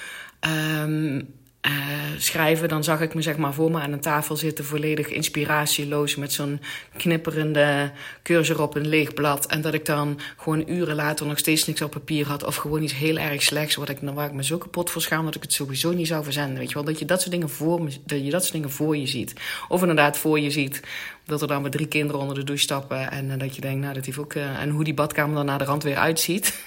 Um, 0.82 1.36
uh, 1.62 1.74
schrijven, 2.18 2.70
dan 2.70 2.84
zag 2.84 3.02
ik 3.02 3.14
me 3.14 3.22
zeg 3.22 3.38
maar 3.38 3.54
voor 3.54 3.72
me 3.72 3.80
aan 3.80 3.92
een 3.92 4.00
tafel 4.00 4.36
zitten, 4.36 4.66
volledig 4.66 5.08
inspiratieloos, 5.08 6.16
met 6.16 6.34
zo'n 6.34 6.62
knipperende 6.98 7.92
cursor 8.24 8.62
op 8.62 8.76
een 8.76 8.88
leeg 8.88 9.14
blad. 9.14 9.46
En 9.46 9.62
dat 9.62 9.74
ik 9.74 9.86
dan 9.86 10.20
gewoon 10.38 10.64
uren 10.68 10.96
later 10.96 11.26
nog 11.26 11.38
steeds 11.38 11.66
niks 11.66 11.82
op 11.82 11.92
papier 11.92 12.28
had, 12.28 12.44
of 12.44 12.56
gewoon 12.56 12.84
iets 12.84 12.96
heel 12.96 13.18
erg 13.18 13.42
slechts, 13.42 13.76
wat 13.76 13.90
ik, 13.90 13.98
waar 14.02 14.28
ik 14.28 14.34
me 14.34 14.44
zo 14.44 14.58
kapot 14.58 14.90
voor 14.90 15.02
schaam 15.02 15.26
dat 15.26 15.36
ik 15.36 15.42
het 15.42 15.54
sowieso 15.54 15.92
niet 15.92 16.08
zou 16.08 16.24
verzenden. 16.24 16.58
Weet 16.58 16.68
je 16.68 16.74
wel, 16.74 16.84
dat 16.84 17.00
je 17.00 17.06
dat 17.06 17.20
soort 17.20 17.32
dingen 17.32 17.50
voor, 17.50 17.84
me, 17.84 17.90
dat 18.06 18.24
je 18.24 18.30
dat 18.30 18.42
soort 18.42 18.54
dingen 18.54 18.72
voor 18.72 18.98
je 18.98 19.08
ziet. 19.08 19.34
Of 19.68 19.82
inderdaad 19.82 20.18
voor 20.18 20.40
je 20.40 20.52
ziet 20.52 20.82
dat 21.26 21.42
er 21.42 21.48
dan 21.48 21.62
weer 21.62 21.72
drie 21.72 21.88
kinderen 21.88 22.22
onder 22.22 22.36
de 22.36 22.44
douche 22.44 22.64
stappen 22.64 23.12
en 23.12 23.26
uh, 23.26 23.34
dat 23.38 23.56
je 23.56 23.62
denkt, 23.62 23.82
nou, 23.82 23.94
dat 23.94 24.06
heeft 24.06 24.18
ook. 24.18 24.34
Uh, 24.34 24.62
en 24.62 24.70
hoe 24.70 24.84
die 24.84 24.94
badkamer 24.94 25.46
dan 25.46 25.58
de 25.58 25.64
rand 25.64 25.84
weer 25.84 25.98
uitziet. 25.98 26.64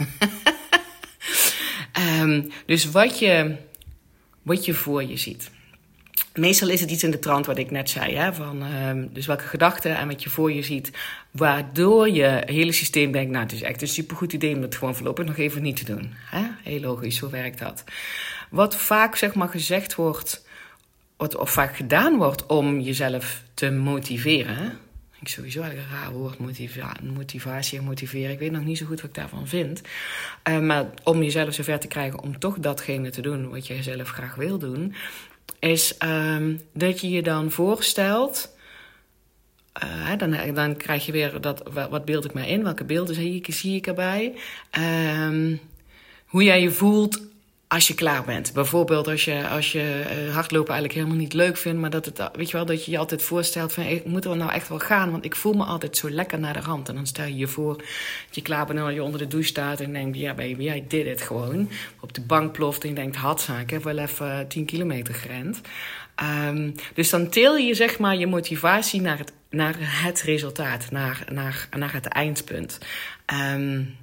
um, 2.21 2.51
dus 2.67 2.91
wat 2.91 3.19
je 3.19 3.57
wat 4.51 4.65
je 4.65 4.75
voor 4.75 5.05
je 5.05 5.17
ziet. 5.17 5.51
Meestal 6.35 6.69
is 6.69 6.81
het 6.81 6.91
iets 6.91 7.03
in 7.03 7.11
de 7.11 7.19
trant 7.19 7.47
wat 7.47 7.59
ik 7.59 7.71
net 7.71 7.91
zei. 7.91 8.15
Hè? 8.17 8.35
Van, 8.35 8.63
uh, 8.63 9.05
dus 9.11 9.27
welke 9.27 9.45
gedachten 9.45 9.97
en 9.97 10.09
wat 10.09 10.23
je 10.23 10.31
voor 10.31 10.53
je 10.53 10.63
ziet. 10.63 10.91
Waardoor 11.31 12.11
je 12.11 12.43
hele 12.45 12.73
systeem 12.73 13.13
denkt, 13.13 13.31
nou 13.31 13.45
het 13.45 13.53
is 13.53 13.63
echt 13.63 13.83
een 13.83 13.89
supergoed 13.89 14.33
idee 14.33 14.55
om 14.55 14.63
het 14.63 14.77
gewoon 14.77 14.95
voorlopig 14.95 15.27
nog 15.27 15.37
even 15.37 15.63
niet 15.63 15.77
te 15.77 15.85
doen. 15.85 16.13
Hè? 16.15 16.43
Heel 16.63 16.81
logisch, 16.81 17.17
zo 17.17 17.31
werkt 17.31 17.59
dat. 17.59 17.85
Wat 18.51 18.77
vaak 18.77 19.17
zeg 19.17 19.35
maar 19.35 19.49
gezegd 19.49 19.95
wordt, 19.95 20.47
wat, 21.17 21.37
of 21.37 21.51
vaak 21.51 21.77
gedaan 21.77 22.17
wordt 22.17 22.47
om 22.47 22.81
jezelf 22.81 23.43
te 23.55 23.71
motiveren. 23.71 24.79
Ik 25.21 25.29
sowieso 25.29 25.63
een 25.63 25.89
raar 25.91 26.13
woord, 26.13 26.39
motiva 26.39 26.97
motivatie 27.15 27.79
en 27.79 27.85
motiveren. 27.85 28.31
Ik 28.31 28.39
weet 28.39 28.53
nog 28.53 28.65
niet 28.65 28.79
zo 28.79 28.87
goed 28.87 29.01
wat 29.01 29.11
ik 29.11 29.17
daarvan 29.17 29.49
vind. 29.49 29.81
Uh, 30.49 30.61
maar 30.61 30.87
om 31.05 31.23
jezelf 31.23 31.55
zover 31.55 31.79
te 31.79 31.87
krijgen 31.87 32.23
om 32.23 32.39
toch 32.39 32.59
datgene 32.59 33.11
te 33.11 33.21
doen 33.21 33.51
wat 33.51 33.67
je 33.67 33.83
zelf 33.83 34.09
graag 34.09 34.35
wil 34.35 34.59
doen, 34.59 34.95
is 35.59 35.95
um, 36.05 36.61
dat 36.73 37.01
je 37.01 37.11
je 37.11 37.23
dan 37.23 37.51
voorstelt. 37.51 38.57
Uh, 39.85 40.17
dan, 40.17 40.55
dan 40.55 40.77
krijg 40.77 41.07
je 41.07 41.13
weer 41.13 41.41
dat, 41.41 41.63
wat 41.91 42.05
beeld 42.05 42.25
ik 42.25 42.35
mij 42.35 42.49
in, 42.49 42.63
welke 42.63 42.85
beelden 42.85 43.15
zie 43.15 43.77
ik, 43.77 43.87
erbij. 43.87 44.35
Um, 44.79 45.61
hoe 46.27 46.43
jij 46.43 46.63
je 46.63 46.71
voelt 46.71 47.30
als 47.73 47.87
je 47.87 47.95
klaar 47.95 48.25
bent. 48.25 48.53
Bijvoorbeeld 48.53 49.09
als 49.09 49.25
je, 49.25 49.49
als 49.49 49.73
je 49.73 50.05
uh, 50.27 50.35
hardlopen 50.35 50.73
eigenlijk 50.73 50.99
helemaal 50.99 51.23
niet 51.23 51.33
leuk 51.33 51.57
vindt, 51.57 51.81
maar 51.81 51.91
dat 51.91 52.05
het, 52.05 52.31
weet 52.33 52.51
je 52.51 52.57
wel, 52.57 52.67
dat 52.67 52.85
je 52.85 52.91
je 52.91 52.99
altijd 52.99 53.23
voorstelt 53.23 53.73
van, 53.73 53.85
ik 53.85 54.05
moet 54.05 54.25
er 54.25 54.37
nou 54.37 54.53
echt 54.53 54.69
wel 54.69 54.79
gaan, 54.79 55.11
want 55.11 55.25
ik 55.25 55.37
voel 55.37 55.53
me 55.53 55.65
altijd 55.65 55.97
zo 55.97 56.11
lekker 56.11 56.39
naar 56.39 56.53
de 56.53 56.61
rand. 56.61 56.89
En 56.89 56.95
dan 56.95 57.07
stel 57.07 57.25
je 57.25 57.37
je 57.37 57.47
voor 57.47 57.77
dat 57.77 57.87
je 58.31 58.43
klaar 58.43 58.67
bent 58.67 58.79
en 58.79 58.95
je 58.95 59.03
onder 59.03 59.21
de 59.21 59.27
douche 59.27 59.49
staat 59.49 59.81
en 59.81 59.93
denkt, 59.93 60.19
ja 60.19 60.35
baby, 60.35 60.71
I 60.71 60.85
did 60.89 61.07
it 61.07 61.23
gewoon. 61.23 61.71
Op 62.01 62.13
de 62.15 62.21
bank 62.21 62.53
ploft 62.53 62.83
en 62.83 62.89
je 62.89 62.95
denkt, 62.95 63.17
hadza, 63.17 63.59
ik 63.59 63.71
heb 63.71 63.85
wel 63.85 63.99
even 63.99 64.49
10 64.49 64.65
kilometer 64.65 65.15
gerend. 65.15 65.61
Um, 66.49 66.75
dus 66.95 67.11
dan 67.11 67.29
teel 67.29 67.57
je 67.57 67.75
zeg 67.75 67.99
maar 67.99 68.17
je 68.17 68.27
motivatie 68.27 69.01
naar 69.01 69.19
het, 69.19 69.33
naar 69.51 69.77
het 69.79 70.23
resultaat, 70.23 70.91
naar, 70.91 71.25
naar, 71.33 71.69
naar 71.77 71.93
het 71.93 72.07
eindpunt. 72.07 72.79
Um, 73.55 73.97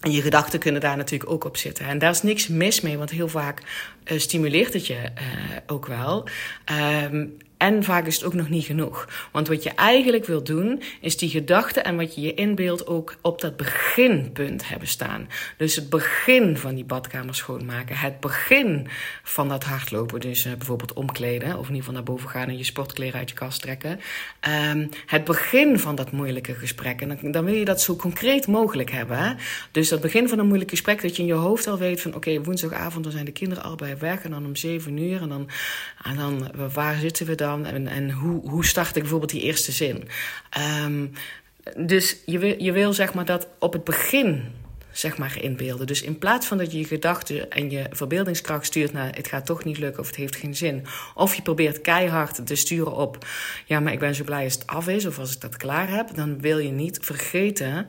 en 0.00 0.10
je 0.10 0.22
gedachten 0.22 0.58
kunnen 0.58 0.80
daar 0.80 0.96
natuurlijk 0.96 1.30
ook 1.30 1.44
op 1.44 1.56
zitten. 1.56 1.86
En 1.86 1.98
daar 1.98 2.10
is 2.10 2.22
niks 2.22 2.48
mis 2.48 2.80
mee, 2.80 2.98
want 2.98 3.10
heel 3.10 3.28
vaak 3.28 3.62
uh, 4.04 4.18
stimuleert 4.18 4.72
het 4.72 4.86
je 4.86 4.94
uh, 4.94 5.56
ook 5.66 5.86
wel. 5.86 6.28
Um, 7.12 7.36
en 7.60 7.84
vaak 7.84 8.06
is 8.06 8.14
het 8.14 8.24
ook 8.24 8.34
nog 8.34 8.48
niet 8.48 8.64
genoeg. 8.64 9.08
Want 9.32 9.48
wat 9.48 9.62
je 9.62 9.70
eigenlijk 9.70 10.24
wil 10.24 10.42
doen, 10.42 10.82
is 11.00 11.16
die 11.16 11.28
gedachten 11.28 11.84
en 11.84 11.96
wat 11.96 12.14
je 12.14 12.20
je 12.20 12.34
inbeeldt 12.34 12.86
ook 12.86 13.16
op 13.22 13.40
dat 13.40 13.56
beginpunt 13.56 14.68
hebben 14.68 14.88
staan. 14.88 15.28
Dus 15.56 15.76
het 15.76 15.90
begin 15.90 16.56
van 16.56 16.74
die 16.74 16.84
badkamer 16.84 17.34
schoonmaken. 17.34 17.96
Het 17.96 18.20
begin 18.20 18.88
van 19.22 19.48
dat 19.48 19.64
hardlopen. 19.64 20.20
Dus 20.20 20.46
uh, 20.46 20.52
bijvoorbeeld 20.52 20.92
omkleden. 20.92 21.48
Of 21.48 21.68
in 21.68 21.74
ieder 21.74 21.76
geval 21.76 21.92
naar 21.92 22.02
boven 22.02 22.28
gaan 22.28 22.48
en 22.48 22.58
je 22.58 22.64
sportkleren 22.64 23.18
uit 23.18 23.28
je 23.28 23.34
kast 23.34 23.60
trekken. 23.60 24.00
Um, 24.70 24.88
het 25.06 25.24
begin 25.24 25.78
van 25.78 25.94
dat 25.94 26.12
moeilijke 26.12 26.54
gesprek. 26.54 27.00
En 27.00 27.08
dan, 27.08 27.32
dan 27.32 27.44
wil 27.44 27.54
je 27.54 27.64
dat 27.64 27.80
zo 27.80 27.96
concreet 27.96 28.46
mogelijk 28.46 28.90
hebben. 28.90 29.18
Hè? 29.18 29.34
Dus 29.70 29.88
dat 29.88 30.00
begin 30.00 30.28
van 30.28 30.38
een 30.38 30.46
moeilijk 30.46 30.70
gesprek, 30.70 31.02
dat 31.02 31.16
je 31.16 31.22
in 31.22 31.28
je 31.28 31.34
hoofd 31.34 31.66
al 31.66 31.78
weet 31.78 32.00
van... 32.00 32.14
oké, 32.14 32.42
woensdagavond 32.42 33.04
dan 33.04 33.12
zijn 33.12 33.24
de 33.24 33.32
kinderen 33.32 33.64
al 33.64 33.76
bij 33.76 33.98
werk 33.98 34.24
en 34.24 34.30
dan 34.30 34.46
om 34.46 34.56
zeven 34.56 34.96
uur. 34.96 35.22
En 35.22 35.28
dan, 35.28 35.48
en 36.02 36.16
dan 36.16 36.50
waar 36.72 36.98
zitten 36.98 37.26
we 37.26 37.34
dan? 37.34 37.48
En, 37.58 37.86
en 37.86 38.10
hoe, 38.10 38.48
hoe 38.48 38.64
start 38.64 38.96
ik 38.96 39.02
bijvoorbeeld 39.02 39.30
die 39.30 39.42
eerste 39.42 39.72
zin? 39.72 40.08
Um, 40.84 41.12
dus 41.76 42.16
je 42.26 42.38
wil, 42.38 42.62
je 42.62 42.72
wil 42.72 42.92
zeg 42.92 43.14
maar 43.14 43.24
dat 43.24 43.46
op 43.58 43.72
het 43.72 43.84
begin 43.84 44.52
zeg 44.92 45.18
maar 45.18 45.42
inbeelden. 45.42 45.86
Dus 45.86 46.02
in 46.02 46.18
plaats 46.18 46.46
van 46.46 46.58
dat 46.58 46.72
je 46.72 46.78
je 46.78 46.84
gedachten 46.84 47.50
en 47.50 47.70
je 47.70 47.86
verbeeldingskracht 47.90 48.66
stuurt 48.66 48.92
naar 48.92 49.14
het 49.14 49.28
gaat 49.28 49.46
toch 49.46 49.64
niet 49.64 49.78
lukken 49.78 50.00
of 50.00 50.06
het 50.06 50.16
heeft 50.16 50.36
geen 50.36 50.56
zin. 50.56 50.86
Of 51.14 51.34
je 51.34 51.42
probeert 51.42 51.80
keihard 51.80 52.46
te 52.46 52.54
sturen 52.54 52.92
op 52.92 53.26
ja, 53.66 53.80
maar 53.80 53.92
ik 53.92 53.98
ben 53.98 54.14
zo 54.14 54.24
blij 54.24 54.44
als 54.44 54.54
het 54.54 54.66
af 54.66 54.88
is 54.88 55.06
of 55.06 55.18
als 55.18 55.34
ik 55.34 55.40
dat 55.40 55.56
klaar 55.56 55.88
heb. 55.88 56.14
Dan 56.14 56.40
wil 56.40 56.58
je 56.58 56.70
niet 56.70 56.98
vergeten, 57.02 57.88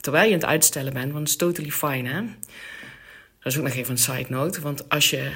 terwijl 0.00 0.28
je 0.28 0.34
aan 0.34 0.40
het 0.40 0.48
uitstellen 0.48 0.92
bent, 0.92 1.12
want 1.12 1.18
het 1.18 1.28
is 1.28 1.36
totally 1.36 1.70
fine 1.70 2.08
hè. 2.08 2.20
Dat 3.42 3.52
is 3.52 3.58
ook 3.58 3.64
nog 3.64 3.74
even 3.74 3.90
een 3.90 3.98
side 3.98 4.26
note, 4.28 4.60
want 4.60 4.88
als 4.88 5.10
je 5.10 5.30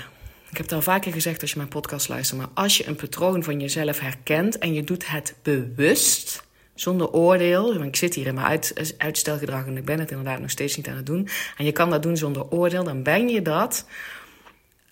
ik 0.54 0.61
heb 0.61 0.68
het 0.68 0.78
al 0.78 0.92
vaker 0.92 1.12
gezegd 1.12 1.40
als 1.40 1.50
je 1.50 1.56
mijn 1.56 1.68
podcast 1.68 2.08
luistert, 2.08 2.40
maar 2.40 2.49
als 2.54 2.76
je 2.76 2.87
een 2.87 2.96
patroon 2.96 3.42
van 3.42 3.61
jezelf 3.61 4.00
herkent 4.00 4.58
en 4.58 4.75
je 4.75 4.84
doet 4.84 5.11
het 5.11 5.34
bewust, 5.42 6.44
zonder 6.75 7.11
oordeel, 7.11 7.73
want 7.73 7.84
ik 7.84 7.96
zit 7.96 8.14
hier 8.14 8.26
in 8.26 8.34
mijn 8.34 8.46
uit, 8.46 8.94
uitstelgedrag 8.99 9.66
en 9.66 9.76
ik 9.76 9.84
ben 9.84 9.99
het 9.99 10.11
inderdaad 10.11 10.40
nog 10.40 10.50
steeds 10.50 10.76
niet 10.76 10.88
aan 10.88 10.96
het 10.96 11.06
doen, 11.06 11.28
en 11.56 11.64
je 11.64 11.73
kan 11.73 11.90
dat 11.90 12.02
doen 12.02 12.16
zonder 12.16 12.50
oordeel, 12.50 12.84
dan 12.84 13.02
ben 13.02 13.28
je 13.28 13.42
dat 13.42 13.87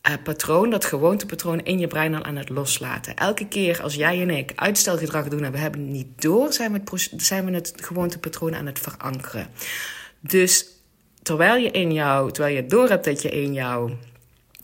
uh, 0.09 0.14
patroon, 0.25 0.71
dat 0.71 0.85
gewoontepatroon 0.85 1.61
in 1.61 1.78
je 1.78 1.87
brein 1.87 2.14
al 2.14 2.23
aan 2.23 2.37
het 2.37 2.49
loslaten. 2.49 3.16
Elke 3.16 3.49
keer 3.49 3.83
als 3.83 3.95
jij 3.95 4.21
en 4.21 4.31
ik 4.31 4.52
uitstelgedrag 4.57 5.28
doen 5.28 5.45
en 5.45 5.52
we 5.52 5.59
hebben 5.59 5.81
het 5.81 5.90
niet 5.90 6.23
door, 6.23 6.52
zijn 6.52 6.73
we 6.73 6.81
het, 6.85 7.12
zijn 7.16 7.45
we 7.45 7.73
gewoontepatroon 7.76 8.54
aan 8.54 8.66
het 8.66 8.78
verankeren. 8.78 9.49
Dus 10.21 10.66
terwijl 11.23 11.57
je 11.62 11.71
in 11.71 11.92
jou, 11.92 12.33
terwijl 12.33 12.54
je 12.54 12.66
door 12.66 12.88
hebt 12.88 13.04
dat 13.04 13.23
je 13.23 13.28
in 13.28 13.52
jouw 13.52 13.90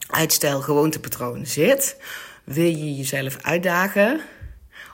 uitstel 0.09 0.61
gewoontepatroon 0.61 1.47
zit, 1.47 1.97
wil 2.45 2.71
je 2.71 2.97
jezelf 2.97 3.37
uitdagen 3.43 4.21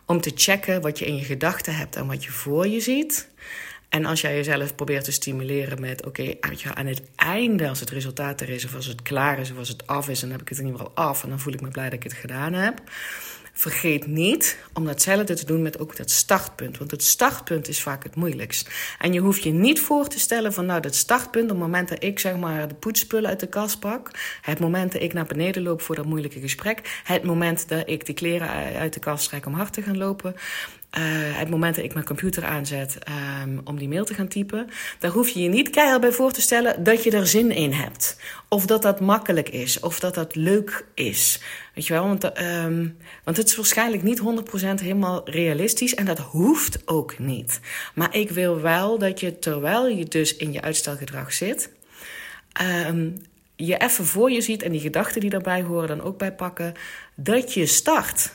om 0.06 0.20
te 0.20 0.32
checken 0.34 0.80
wat 0.80 0.98
je 0.98 1.06
in 1.06 1.16
je 1.16 1.24
gedachten 1.24 1.74
hebt 1.74 1.96
en 1.96 2.06
wat 2.06 2.24
je 2.24 2.30
voor 2.30 2.66
je 2.66 2.80
ziet. 2.80 3.28
En 3.88 4.04
als 4.04 4.20
jij 4.20 4.34
jezelf 4.34 4.74
probeert 4.74 5.04
te 5.04 5.12
stimuleren 5.12 5.80
met: 5.80 6.06
oké, 6.06 6.36
okay, 6.40 6.72
aan 6.74 6.86
het 6.86 7.02
einde, 7.16 7.68
als 7.68 7.80
het 7.80 7.90
resultaat 7.90 8.40
er 8.40 8.48
is, 8.48 8.64
of 8.64 8.74
als 8.74 8.86
het 8.86 9.02
klaar 9.02 9.38
is, 9.38 9.50
of 9.50 9.58
als 9.58 9.68
het 9.68 9.86
af 9.86 10.08
is, 10.08 10.20
dan 10.20 10.30
heb 10.30 10.40
ik 10.40 10.48
het 10.48 10.58
in 10.58 10.66
ieder 10.66 10.80
geval 10.80 10.94
af 10.94 11.22
en 11.22 11.28
dan 11.28 11.40
voel 11.40 11.52
ik 11.52 11.60
me 11.60 11.68
blij 11.68 11.84
dat 11.84 11.92
ik 11.92 12.02
het 12.02 12.12
gedaan 12.12 12.52
heb. 12.52 12.80
Vergeet 13.56 14.06
niet 14.06 14.58
om 14.72 14.84
datzelfde 14.84 15.34
te 15.34 15.46
doen 15.46 15.62
met 15.62 15.78
ook 15.78 15.96
dat 15.96 16.10
startpunt. 16.10 16.78
Want 16.78 16.90
het 16.90 17.02
startpunt 17.02 17.68
is 17.68 17.82
vaak 17.82 18.02
het 18.02 18.14
moeilijkst. 18.14 18.70
En 18.98 19.12
je 19.12 19.20
hoeft 19.20 19.42
je 19.42 19.50
niet 19.50 19.80
voor 19.80 20.08
te 20.08 20.18
stellen 20.18 20.52
van 20.52 20.66
nou, 20.66 20.80
dat 20.80 20.94
startpunt, 20.94 21.44
op 21.44 21.50
het 21.50 21.58
moment 21.58 21.88
dat 21.88 22.02
ik 22.02 22.18
zeg 22.18 22.36
maar 22.36 22.68
de 22.68 22.74
poetspullen 22.74 23.30
uit 23.30 23.40
de 23.40 23.46
kast 23.46 23.80
pak, 23.80 24.10
het 24.42 24.60
moment 24.60 24.92
dat 24.92 25.02
ik 25.02 25.12
naar 25.12 25.26
beneden 25.26 25.62
loop 25.62 25.82
voor 25.82 25.94
dat 25.94 26.04
moeilijke 26.04 26.40
gesprek, 26.40 27.00
het 27.04 27.22
moment 27.22 27.68
dat 27.68 27.88
ik 27.88 28.06
de 28.06 28.12
kleren 28.12 28.48
uit 28.78 28.94
de 28.94 29.00
kast 29.00 29.28
trek 29.28 29.46
om 29.46 29.54
hard 29.54 29.72
te 29.72 29.82
gaan 29.82 29.96
lopen, 29.96 30.34
uh, 30.98 31.02
het 31.38 31.50
moment 31.50 31.74
dat 31.74 31.84
ik 31.84 31.92
mijn 31.94 32.06
computer 32.06 32.44
aanzet 32.44 32.98
um, 33.42 33.60
om 33.64 33.78
die 33.78 33.88
mail 33.88 34.04
te 34.04 34.14
gaan 34.14 34.28
typen, 34.28 34.68
daar 34.98 35.10
hoef 35.10 35.28
je 35.28 35.42
je 35.42 35.48
niet 35.48 35.70
keihard 35.70 36.00
bij 36.00 36.12
voor 36.12 36.32
te 36.32 36.40
stellen 36.40 36.84
dat 36.84 37.04
je 37.04 37.10
er 37.10 37.26
zin 37.26 37.50
in 37.50 37.72
hebt. 37.72 38.16
Of 38.54 38.66
dat 38.66 38.82
dat 38.82 39.00
makkelijk 39.00 39.48
is, 39.48 39.80
of 39.80 40.00
dat 40.00 40.14
dat 40.14 40.34
leuk 40.34 40.84
is. 40.94 41.40
Weet 41.74 41.86
je 41.86 41.92
wel, 41.92 42.06
want, 42.06 42.40
um, 42.40 42.96
want 43.24 43.36
het 43.36 43.46
is 43.48 43.56
waarschijnlijk 43.56 44.02
niet 44.02 44.20
100% 44.20 44.80
helemaal 44.80 45.30
realistisch 45.30 45.94
en 45.94 46.04
dat 46.04 46.18
hoeft 46.18 46.78
ook 46.84 47.18
niet. 47.18 47.60
Maar 47.94 48.16
ik 48.16 48.30
wil 48.30 48.60
wel 48.60 48.98
dat 48.98 49.20
je, 49.20 49.38
terwijl 49.38 49.88
je 49.88 50.04
dus 50.04 50.36
in 50.36 50.52
je 50.52 50.60
uitstelgedrag 50.60 51.32
zit, 51.32 51.70
um, 52.86 53.22
je 53.56 53.76
even 53.76 54.04
voor 54.04 54.30
je 54.30 54.40
ziet 54.40 54.62
en 54.62 54.72
die 54.72 54.80
gedachten 54.80 55.20
die 55.20 55.30
daarbij 55.30 55.62
horen 55.62 55.88
dan 55.88 56.02
ook 56.02 56.18
bij 56.18 56.32
pakken, 56.32 56.74
dat 57.14 57.54
je 57.54 57.66
start. 57.66 58.32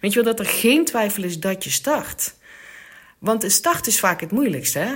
Weet 0.00 0.12
je 0.12 0.22
wel, 0.22 0.34
dat 0.34 0.46
er 0.46 0.52
geen 0.52 0.84
twijfel 0.84 1.22
is 1.22 1.40
dat 1.40 1.64
je 1.64 1.70
start. 1.70 2.34
Want 3.18 3.40
de 3.40 3.50
start 3.50 3.86
is 3.86 4.00
vaak 4.00 4.20
het 4.20 4.30
moeilijkste, 4.30 4.78
hè? 4.78 4.94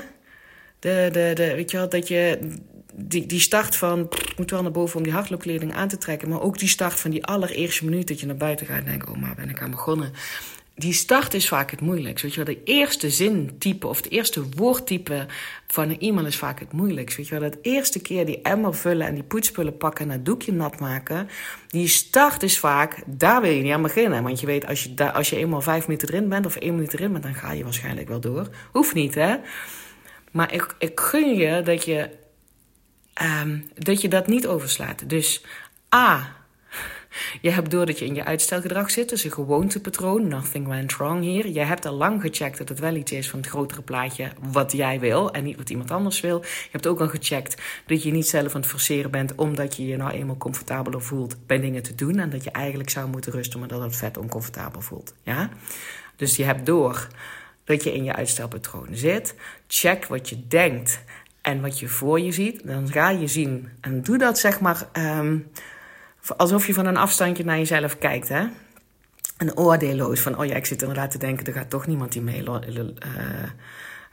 De, 0.78 1.08
de, 1.12 1.30
de, 1.34 1.54
weet 1.54 1.70
je 1.70 1.76
wel, 1.76 1.88
dat 1.88 2.08
je 2.08 2.38
die, 3.00 3.26
die 3.26 3.40
start 3.40 3.76
van, 3.76 4.00
ik 4.00 4.34
moet 4.36 4.50
wel 4.50 4.62
naar 4.62 4.70
boven 4.70 4.96
om 4.96 5.02
die 5.02 5.12
hardloopkleding 5.12 5.74
aan 5.74 5.88
te 5.88 5.98
trekken, 5.98 6.28
maar 6.28 6.40
ook 6.40 6.58
die 6.58 6.68
start 6.68 7.00
van 7.00 7.10
die 7.10 7.24
allereerste 7.24 7.84
minuut 7.84 8.08
dat 8.08 8.20
je 8.20 8.26
naar 8.26 8.36
buiten 8.36 8.66
gaat 8.66 8.78
en 8.78 8.84
denkt, 8.84 9.10
oh 9.10 9.16
maar 9.16 9.34
ben 9.34 9.48
ik 9.48 9.62
aan 9.62 9.70
begonnen. 9.70 10.12
die 10.74 10.92
start 10.92 11.34
is 11.34 11.48
vaak 11.48 11.70
het 11.70 11.80
moeilijkst. 11.80 12.22
Weet 12.22 12.34
je 12.34 12.44
wel, 12.44 12.54
de 12.54 12.62
eerste 12.64 13.10
zintype 13.10 13.86
of 13.86 14.00
de 14.00 14.08
eerste 14.08 14.48
woordtype 14.56 15.26
van 15.66 15.88
een 15.88 16.00
e-mail 16.00 16.26
is 16.26 16.36
vaak 16.36 16.60
het 16.60 16.72
moeilijkst. 16.72 17.16
Weet 17.16 17.28
je 17.28 17.38
wel, 17.38 17.50
dat 17.50 17.58
eerste 17.62 18.00
keer 18.00 18.26
die 18.26 18.42
emmer 18.42 18.74
vullen 18.74 19.06
en 19.06 19.14
die 19.14 19.22
poetspullen 19.22 19.76
pakken 19.76 20.04
en 20.10 20.16
dat 20.16 20.24
doekje 20.24 20.52
nat 20.52 20.80
maken. 20.80 21.28
Die 21.68 21.88
start 21.88 22.42
is 22.42 22.58
vaak, 22.58 23.02
daar 23.06 23.40
wil 23.40 23.50
je 23.50 23.62
niet 23.62 23.72
aan 23.72 23.82
beginnen. 23.82 24.22
Want 24.22 24.40
je 24.40 24.46
weet, 24.46 24.66
als 24.66 24.82
je, 24.82 25.12
als 25.12 25.30
je 25.30 25.36
eenmaal 25.36 25.60
vijf 25.60 25.86
minuten 25.86 26.08
erin 26.08 26.28
bent 26.28 26.46
of 26.46 26.56
één 26.56 26.74
minuut 26.74 26.92
erin 26.92 27.12
bent, 27.12 27.24
dan 27.24 27.34
ga 27.34 27.52
je 27.52 27.64
waarschijnlijk 27.64 28.08
wel 28.08 28.20
door. 28.20 28.48
Hoeft 28.72 28.94
niet, 28.94 29.14
hè? 29.14 29.36
Maar 30.30 30.54
ik, 30.54 30.74
ik 30.78 31.00
gun 31.00 31.34
je 31.34 31.62
dat 31.62 31.84
je, 31.84 32.10
um, 33.22 33.70
dat 33.74 34.00
je 34.00 34.08
dat 34.08 34.26
niet 34.26 34.46
overslaat. 34.46 35.08
Dus 35.08 35.44
A, 35.94 36.36
je 37.40 37.50
hebt 37.50 37.70
door 37.70 37.86
dat 37.86 37.98
je 37.98 38.04
in 38.04 38.14
je 38.14 38.24
uitstelgedrag 38.24 38.90
zit, 38.90 39.08
dus 39.08 39.24
een 39.24 39.32
gewoontepatroon, 39.32 40.28
nothing 40.28 40.66
went 40.66 40.96
wrong 40.96 41.22
hier. 41.22 41.48
Je 41.48 41.60
hebt 41.60 41.86
al 41.86 41.94
lang 41.94 42.20
gecheckt 42.20 42.58
dat 42.58 42.68
het 42.68 42.78
wel 42.78 42.94
iets 42.94 43.12
is 43.12 43.30
van 43.30 43.38
het 43.38 43.48
grotere 43.48 43.82
plaatje 43.82 44.30
wat 44.40 44.72
jij 44.72 45.00
wil 45.00 45.32
en 45.32 45.44
niet 45.44 45.56
wat 45.56 45.70
iemand 45.70 45.90
anders 45.90 46.20
wil. 46.20 46.40
Je 46.42 46.68
hebt 46.70 46.86
ook 46.86 47.00
al 47.00 47.08
gecheckt 47.08 47.62
dat 47.86 48.02
je 48.02 48.10
niet 48.10 48.28
zelf 48.28 48.54
aan 48.54 48.60
het 48.60 48.70
forceren 48.70 49.10
bent 49.10 49.34
omdat 49.34 49.76
je 49.76 49.86
je 49.86 49.96
nou 49.96 50.10
eenmaal 50.10 50.36
comfortabeler 50.36 51.02
voelt 51.02 51.36
bij 51.46 51.60
dingen 51.60 51.82
te 51.82 51.94
doen 51.94 52.18
en 52.18 52.30
dat 52.30 52.44
je 52.44 52.50
eigenlijk 52.50 52.90
zou 52.90 53.08
moeten 53.08 53.32
rusten, 53.32 53.58
maar 53.58 53.68
dat 53.68 53.82
het 53.82 53.96
vet 53.96 54.18
oncomfortabel 54.18 54.80
voelt. 54.80 55.14
Ja? 55.22 55.50
Dus 56.16 56.36
je 56.36 56.44
hebt 56.44 56.66
door 56.66 57.08
dat 57.64 57.84
je 57.84 57.94
in 57.94 58.04
je 58.04 58.14
uitstelpatroon 58.14 58.88
zit. 58.90 59.34
Check 59.66 60.06
wat 60.06 60.28
je 60.28 60.46
denkt 60.48 61.02
en 61.42 61.60
wat 61.60 61.78
je 61.78 61.88
voor 61.88 62.20
je 62.20 62.32
ziet. 62.32 62.66
Dan 62.66 62.88
ga 62.90 63.10
je 63.10 63.26
zien. 63.26 63.68
En 63.80 64.02
doe 64.02 64.18
dat 64.18 64.38
zeg 64.38 64.60
maar 64.60 64.88
um, 64.92 65.50
alsof 66.36 66.66
je 66.66 66.74
van 66.74 66.86
een 66.86 66.96
afstandje 66.96 67.44
naar 67.44 67.58
jezelf 67.58 67.98
kijkt. 67.98 68.28
Hè? 68.28 68.46
En 69.36 69.56
oordeelloos 69.56 70.20
van, 70.20 70.38
oh 70.38 70.46
ja, 70.46 70.54
ik 70.54 70.66
zit 70.66 70.80
inderdaad 70.80 71.10
te 71.10 71.18
denken, 71.18 71.46
er 71.46 71.52
gaat 71.52 71.70
toch 71.70 71.86
niemand 71.86 72.12
die 72.12 72.22
mail, 72.22 72.62
uh, 72.68 72.84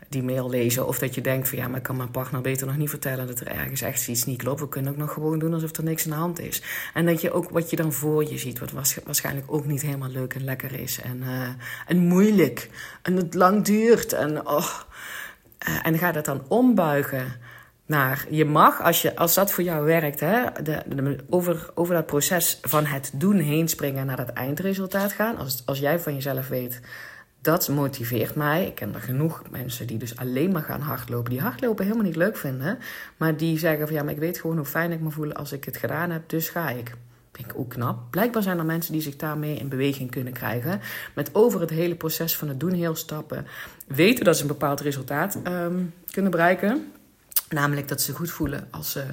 die 0.10 0.24
mail 0.24 0.50
lezen. 0.50 0.88
Of 0.88 1.00
dat 1.00 1.16
je 1.16 1.22
denkt 1.22 1.50
van, 1.50 1.58
ja, 1.58 1.68
maar 1.68 1.78
ik 1.78 1.84
kan 1.84 1.98
mijn 1.98 2.12
partner 2.12 2.42
beter 2.42 2.68
nog 2.68 2.78
niet 2.78 2.90
vertellen 2.90 3.28
dat 3.28 3.40
er 3.40 3.48
ergens 3.48 3.82
echt 3.82 4.08
iets 4.08 4.26
niet 4.26 4.38
klopt. 4.38 4.60
We 4.60 4.70
kunnen 4.70 4.92
ook 4.92 4.98
nog 4.98 5.14
gewoon 5.14 5.40
doen 5.40 5.54
alsof 5.54 5.72
er 5.72 5.84
niks 5.84 6.04
aan 6.04 6.12
de 6.12 6.18
hand 6.18 6.40
is. 6.40 6.62
En 6.94 7.06
dat 7.06 7.22
je 7.22 7.32
ook 7.32 7.50
wat 7.50 7.70
je 7.70 7.76
dan 7.76 7.94
voor 7.94 8.30
je 8.30 8.38
ziet, 8.38 8.60
wat 8.60 8.72
waarschijnlijk 8.72 9.46
ook 9.52 9.66
niet 9.66 9.82
helemaal 9.82 10.10
leuk 10.10 10.34
en 10.34 10.44
lekker 10.44 10.80
is. 10.80 11.02
En, 11.02 11.18
uh, 11.24 11.50
en 11.88 11.98
moeilijk. 11.98 12.70
En 13.02 13.16
het 13.16 13.34
lang 13.34 13.64
duurt. 13.64 14.14
En, 14.14 14.48
oh, 14.48 14.80
en 15.84 15.98
ga 15.98 16.12
dat 16.12 16.26
dan 16.26 16.44
ombuigen 16.48 17.26
naar. 17.86 18.26
Je 18.30 18.46
mag, 18.46 18.82
als, 18.82 19.02
je, 19.02 19.16
als 19.16 19.34
dat 19.34 19.52
voor 19.52 19.64
jou 19.64 19.86
werkt, 19.86 20.20
hè, 20.20 20.44
de, 20.64 21.18
over, 21.30 21.70
over 21.74 21.96
dat 21.96 22.06
proces 22.06 22.60
van 22.62 22.86
het 22.86 23.12
doen 23.14 23.38
heen 23.38 23.68
springen 23.68 24.06
naar 24.06 24.18
dat 24.18 24.30
eindresultaat 24.30 25.12
gaan. 25.12 25.38
Als, 25.38 25.64
als 25.66 25.80
jij 25.80 26.00
van 26.00 26.14
jezelf 26.14 26.48
weet, 26.48 26.82
dat 27.42 27.70
motiveert 27.70 28.36
mij. 28.36 28.66
Ik 28.66 28.76
ken 28.76 28.94
er 28.94 29.02
genoeg 29.02 29.44
mensen 29.50 29.88
die 29.88 29.98
dus 29.98 30.18
alleen 30.18 30.52
maar 30.52 30.62
gaan 30.62 30.82
hardlopen. 30.82 31.32
Die 31.32 31.42
hardlopen 31.42 31.84
helemaal 31.84 32.06
niet 32.06 32.16
leuk 32.16 32.38
vinden. 32.38 32.78
Maar 33.18 33.38
die 33.38 33.60
zeggen 33.60 33.88
van 33.88 33.96
ja, 33.96 34.04
maar 34.04 34.14
ik 34.14 34.20
weet 34.20 34.40
gewoon 34.40 34.58
hoe 34.58 34.66
fijn 34.66 34.92
ik 34.92 35.00
me 35.00 35.12
voel 35.12 35.34
als 35.34 35.52
ik 35.52 35.64
het 35.64 35.78
gedaan 35.78 36.10
heb. 36.10 36.30
Dus 36.30 36.50
ga 36.50 36.70
ik. 36.70 36.96
Vind 37.32 37.52
ik 37.52 37.58
ook 37.58 37.70
knap. 37.70 38.12
Blijkbaar 38.12 38.44
zijn 38.44 38.58
er 38.58 38.66
mensen 38.66 38.94
die 38.94 39.02
zich 39.02 39.16
daarmee 39.16 39.56
in 39.56 39.70
beweging 39.70 40.12
kunnen 40.12 40.34
krijgen. 40.34 40.82
Met 41.16 41.30
over 41.34 41.62
het 41.62 41.70
hele 41.70 41.96
proces 41.96 42.38
van 42.38 42.48
het 42.48 42.60
doen 42.60 42.74
heel 42.74 42.96
stappen. 42.96 43.48
Weten 43.86 44.26
dat 44.26 44.36
ze 44.36 44.42
een 44.42 44.48
bepaald 44.48 44.82
resultaat 44.82 45.38
um, 45.48 45.94
kunnen 46.12 46.32
bereiken. 46.32 46.92
Namelijk 47.50 47.88
dat 47.88 48.02
ze 48.02 48.14
goed 48.14 48.32
voelen 48.32 48.68
als 48.72 48.92
ze 48.92 49.04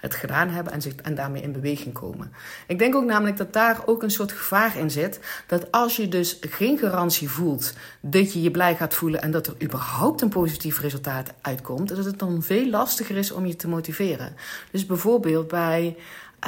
het 0.00 0.14
gedaan 0.14 0.48
hebben 0.48 0.72
en, 0.72 0.82
zich, 0.82 0.94
en 0.94 1.14
daarmee 1.14 1.42
in 1.42 1.52
beweging 1.52 1.94
komen. 1.94 2.32
Ik 2.66 2.78
denk 2.78 2.94
ook 2.94 3.04
namelijk 3.04 3.36
dat 3.36 3.52
daar 3.52 3.82
ook 3.84 4.02
een 4.02 4.10
soort 4.10 4.32
gevaar 4.32 4.76
in 4.76 4.90
zit. 4.90 5.20
Dat 5.46 5.72
als 5.72 5.96
je 5.96 6.08
dus 6.08 6.38
geen 6.40 6.78
garantie 6.78 7.30
voelt 7.30 7.72
dat 8.00 8.32
je 8.32 8.42
je 8.42 8.50
blij 8.50 8.76
gaat 8.76 8.94
voelen 8.94 9.22
en 9.22 9.30
dat 9.30 9.46
er 9.46 9.54
überhaupt 9.62 10.20
een 10.20 10.28
positief 10.28 10.80
resultaat 10.80 11.32
uitkomt, 11.40 11.88
dat 11.88 12.04
het 12.04 12.18
dan 12.18 12.42
veel 12.42 12.70
lastiger 12.70 13.16
is 13.16 13.30
om 13.30 13.46
je 13.46 13.56
te 13.56 13.68
motiveren. 13.68 14.34
Dus 14.70 14.86
bijvoorbeeld 14.86 15.48
bij. 15.48 15.96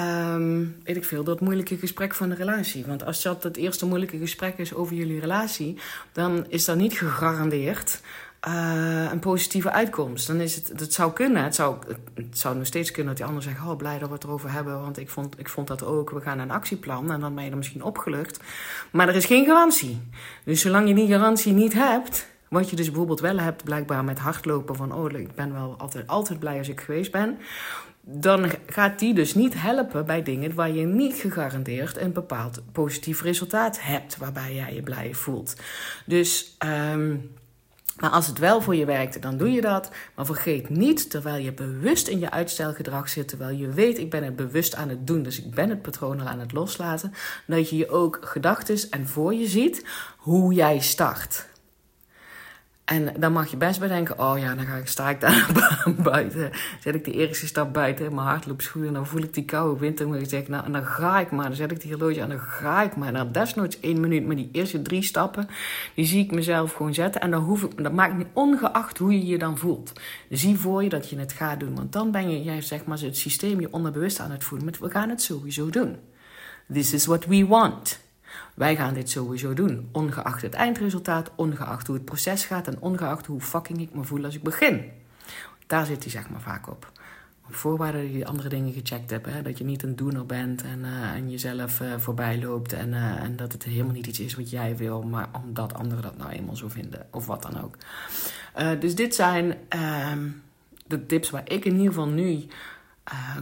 Um, 0.00 0.76
weet 0.84 0.96
ik 0.96 1.04
veel, 1.04 1.24
dat 1.24 1.40
moeilijke 1.40 1.76
gesprek 1.76 2.14
van 2.14 2.28
de 2.28 2.34
relatie. 2.34 2.86
Want 2.86 3.04
als 3.04 3.22
dat 3.22 3.42
het 3.42 3.56
eerste 3.56 3.86
moeilijke 3.86 4.18
gesprek 4.18 4.58
is 4.58 4.74
over 4.74 4.96
jullie 4.96 5.20
relatie, 5.20 5.76
dan 6.12 6.46
is 6.48 6.64
dat 6.64 6.76
niet 6.76 6.98
gegarandeerd 6.98 8.00
uh, 8.48 9.10
een 9.10 9.18
positieve 9.18 9.70
uitkomst. 9.70 10.26
Dan 10.26 10.40
is 10.40 10.54
het, 10.54 10.80
het 10.80 10.94
zou 10.94 11.12
kunnen. 11.12 11.42
Het 11.42 11.54
zou, 11.54 11.76
het 12.14 12.38
zou 12.38 12.56
nog 12.56 12.66
steeds 12.66 12.90
kunnen 12.90 13.06
dat 13.06 13.16
die 13.16 13.26
ander 13.26 13.42
zegt: 13.42 13.60
Oh, 13.66 13.76
blij 13.76 13.98
dat 13.98 14.08
we 14.08 14.14
het 14.14 14.24
erover 14.24 14.52
hebben, 14.52 14.80
want 14.80 14.98
ik 14.98 15.10
vond, 15.10 15.38
ik 15.38 15.48
vond 15.48 15.68
dat 15.68 15.84
ook. 15.84 16.10
We 16.10 16.20
gaan 16.20 16.38
een 16.38 16.50
actieplan 16.50 17.12
en 17.12 17.20
dan 17.20 17.34
ben 17.34 17.44
je 17.44 17.50
er 17.50 17.56
misschien 17.56 17.82
opgelucht. 17.82 18.40
Maar 18.90 19.08
er 19.08 19.16
is 19.16 19.26
geen 19.26 19.46
garantie. 19.46 20.00
Dus 20.44 20.60
zolang 20.60 20.88
je 20.88 20.94
die 20.94 21.08
garantie 21.08 21.52
niet 21.52 21.72
hebt, 21.72 22.26
wat 22.48 22.70
je 22.70 22.76
dus 22.76 22.86
bijvoorbeeld 22.86 23.20
wel 23.20 23.38
hebt, 23.38 23.64
blijkbaar 23.64 24.04
met 24.04 24.18
hardlopen: 24.18 24.76
van 24.76 24.92
oh, 24.92 25.12
ik 25.12 25.34
ben 25.34 25.52
wel 25.52 25.74
altijd, 25.78 26.06
altijd 26.06 26.38
blij 26.38 26.58
als 26.58 26.68
ik 26.68 26.80
geweest 26.80 27.12
ben. 27.12 27.38
Dan 28.10 28.50
gaat 28.66 28.98
die 28.98 29.14
dus 29.14 29.34
niet 29.34 29.54
helpen 29.62 30.06
bij 30.06 30.22
dingen 30.22 30.54
waar 30.54 30.70
je 30.70 30.86
niet 30.86 31.14
gegarandeerd 31.14 31.96
een 31.96 32.12
bepaald 32.12 32.62
positief 32.72 33.22
resultaat 33.22 33.80
hebt, 33.80 34.16
waarbij 34.16 34.54
jij 34.54 34.74
je 34.74 34.82
blij 34.82 35.14
voelt. 35.14 35.56
Dus. 36.06 36.56
Um, 36.92 37.30
maar 38.00 38.10
als 38.10 38.26
het 38.26 38.38
wel 38.38 38.60
voor 38.60 38.74
je 38.74 38.84
werkt, 38.84 39.22
dan 39.22 39.36
doe 39.36 39.52
je 39.52 39.60
dat. 39.60 39.90
Maar 40.14 40.26
vergeet 40.26 40.68
niet, 40.68 41.10
terwijl 41.10 41.44
je 41.44 41.52
bewust 41.52 42.08
in 42.08 42.18
je 42.18 42.30
uitstelgedrag 42.30 43.08
zit, 43.08 43.28
terwijl 43.28 43.56
je 43.56 43.68
weet, 43.68 43.98
ik 43.98 44.10
ben 44.10 44.24
het 44.24 44.36
bewust 44.36 44.74
aan 44.74 44.88
het 44.88 45.06
doen, 45.06 45.22
dus 45.22 45.38
ik 45.38 45.54
ben 45.54 45.68
het 45.68 45.82
patroon 45.82 46.20
al 46.20 46.26
aan 46.26 46.40
het 46.40 46.52
loslaten, 46.52 47.12
dat 47.46 47.70
je 47.70 47.76
je 47.76 47.90
ook 47.90 48.18
gedachten 48.20 48.90
en 48.90 49.08
voor 49.08 49.34
je 49.34 49.46
ziet 49.46 49.84
hoe 50.16 50.54
jij 50.54 50.80
start. 50.80 51.47
En 52.88 53.12
dan 53.18 53.32
mag 53.32 53.50
je 53.50 53.56
best 53.56 53.80
bedenken, 53.80 54.18
oh 54.18 54.38
ja, 54.38 54.54
dan 54.54 54.64
ga 54.64 54.76
ik, 54.76 54.88
sta 54.88 55.10
ik 55.10 55.20
daar 55.20 55.50
buiten. 56.02 56.50
Zet 56.80 56.94
ik 56.94 57.04
de 57.04 57.12
eerste 57.12 57.46
stap 57.46 57.72
buiten, 57.72 58.14
mijn 58.14 58.26
hardloopschoenen. 58.26 58.88
En 58.88 58.94
dan 58.94 59.06
voel 59.06 59.22
ik 59.22 59.34
die 59.34 59.44
koude 59.44 59.80
winter. 59.80 60.08
Maar 60.08 60.18
ik 60.18 60.28
zeg, 60.28 60.48
nou, 60.48 60.64
en 60.64 60.72
dan 60.72 60.84
ga 60.84 61.20
ik 61.20 61.30
maar. 61.30 61.46
Dan 61.46 61.54
zet 61.54 61.70
ik 61.70 61.80
die 61.80 61.90
horloge 61.90 62.22
aan, 62.22 62.28
dan 62.28 62.40
ga 62.40 62.82
ik 62.82 62.96
maar. 62.96 63.12
Dan 63.12 63.32
desnoods 63.32 63.80
één 63.80 64.00
minuut. 64.00 64.26
Maar 64.26 64.36
die 64.36 64.48
eerste 64.52 64.82
drie 64.82 65.02
stappen, 65.02 65.48
die 65.94 66.04
zie 66.04 66.24
ik 66.24 66.32
mezelf 66.32 66.72
gewoon 66.72 66.94
zetten. 66.94 67.20
En 67.20 67.30
dan 67.30 67.42
hoef 67.42 67.62
ik, 67.62 67.82
dat 67.82 67.92
maakt 67.92 68.16
niet 68.16 68.26
ongeacht 68.32 68.98
hoe 68.98 69.12
je 69.12 69.26
je 69.26 69.38
dan 69.38 69.58
voelt. 69.58 69.92
Zie 70.30 70.58
voor 70.58 70.82
je 70.82 70.88
dat 70.88 71.10
je 71.10 71.18
het 71.18 71.32
gaat 71.32 71.60
doen. 71.60 71.74
Want 71.74 71.92
dan 71.92 72.10
ben 72.10 72.30
je, 72.30 72.42
jij 72.42 72.62
zeg 72.62 72.84
maar, 72.84 72.98
het 72.98 73.16
systeem 73.16 73.60
je 73.60 73.72
onderbewust 73.72 74.20
aan 74.20 74.30
het 74.30 74.44
voelen. 74.44 74.66
Met, 74.66 74.78
we 74.78 74.90
gaan 74.90 75.08
het 75.08 75.22
sowieso 75.22 75.70
doen. 75.70 75.96
This 76.72 76.92
is 76.92 77.06
what 77.06 77.24
we 77.24 77.46
want. 77.46 78.07
Wij 78.58 78.76
gaan 78.76 78.94
dit 78.94 79.10
sowieso 79.10 79.54
doen, 79.54 79.88
ongeacht 79.92 80.42
het 80.42 80.54
eindresultaat, 80.54 81.30
ongeacht 81.34 81.86
hoe 81.86 81.96
het 81.96 82.04
proces 82.04 82.44
gaat 82.44 82.66
en 82.66 82.80
ongeacht 82.80 83.26
hoe 83.26 83.40
fucking 83.40 83.80
ik 83.80 83.94
me 83.94 84.04
voel 84.04 84.24
als 84.24 84.34
ik 84.34 84.42
begin. 84.42 84.90
Daar 85.66 85.86
zit 85.86 86.02
hij 86.02 86.12
zeg 86.12 86.30
maar 86.30 86.40
vaak 86.40 86.68
op. 86.68 86.92
Op 87.46 87.54
voorwaarde 87.54 88.02
dat 88.02 88.12
je 88.12 88.26
andere 88.26 88.48
dingen 88.48 88.72
gecheckt 88.72 89.10
hebt. 89.10 89.26
Hè? 89.26 89.42
Dat 89.42 89.58
je 89.58 89.64
niet 89.64 89.82
een 89.82 89.96
doener 89.96 90.26
bent 90.26 90.62
en, 90.62 90.84
en 91.14 91.30
jezelf 91.30 91.80
uh, 91.80 91.98
voorbij 91.98 92.40
loopt. 92.40 92.72
En, 92.72 92.88
uh, 92.88 93.22
en 93.22 93.36
dat 93.36 93.52
het 93.52 93.62
helemaal 93.62 93.92
niet 93.92 94.06
iets 94.06 94.20
is 94.20 94.34
wat 94.34 94.50
jij 94.50 94.76
wil, 94.76 95.02
maar 95.02 95.28
omdat 95.44 95.74
anderen 95.74 96.02
dat 96.02 96.16
nou 96.16 96.30
eenmaal 96.30 96.56
zo 96.56 96.68
vinden. 96.68 97.06
Of 97.10 97.26
wat 97.26 97.42
dan 97.42 97.62
ook. 97.62 97.76
dus 98.80 98.94
dit 98.94 99.14
zijn 99.14 99.54
ehm, 99.68 100.28
de 100.86 101.06
tips 101.06 101.30
waar 101.30 101.50
ik 101.50 101.64
in 101.64 101.72
ieder 101.72 101.86
geval 101.86 102.08
nu 102.08 102.46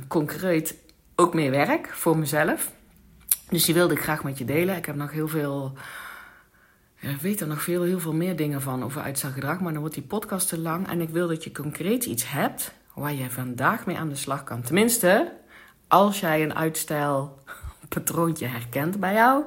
concreet 0.09 0.77
ook 1.15 1.35
mee 1.35 1.51
werk 1.51 1.89
voor 1.89 2.19
mezelf. 2.19 2.75
Dus 3.49 3.65
die 3.65 3.75
wilde 3.75 3.95
ik 3.95 4.03
graag 4.03 4.25
met 4.25 4.39
je 4.39 4.45
delen. 4.45 4.77
Ik 4.77 4.87
heb 4.87 4.97
nog 4.97 5.11
heel 5.11 5.29
veel. 5.29 5.73
ik 7.01 7.21
weet 7.21 7.41
er 7.41 7.47
nog 7.47 7.63
veel, 7.63 7.83
heel 7.83 8.01
veel 8.01 8.15
meer 8.15 8.37
dingen 8.37 8.63
van 8.63 8.85
over 8.85 9.03
uitstelgedrag. 9.03 9.61
Maar 9.61 9.73
dan 9.73 9.81
wordt 9.81 9.95
die 9.95 10.05
podcast 10.05 10.49
te 10.49 10.59
lang. 10.59 10.89
En 10.89 11.01
ik 11.01 11.09
wil 11.09 11.29
dat 11.29 11.45
je 11.45 11.53
concreet 11.53 12.05
iets 12.05 12.31
hebt 12.31 12.73
waar 12.95 13.15
je 13.15 13.31
vandaag 13.31 13.87
mee 13.87 13.97
aan 13.97 14.09
de 14.09 14.17
slag 14.17 14.45
kan. 14.45 14.63
Tenminste, 14.63 15.33
als 15.89 16.21
jij 16.21 16.43
een 16.43 16.55
uitstelpatroontje 16.55 18.47
herkent 18.47 19.01
bij 19.01 19.15
jou. 19.15 19.45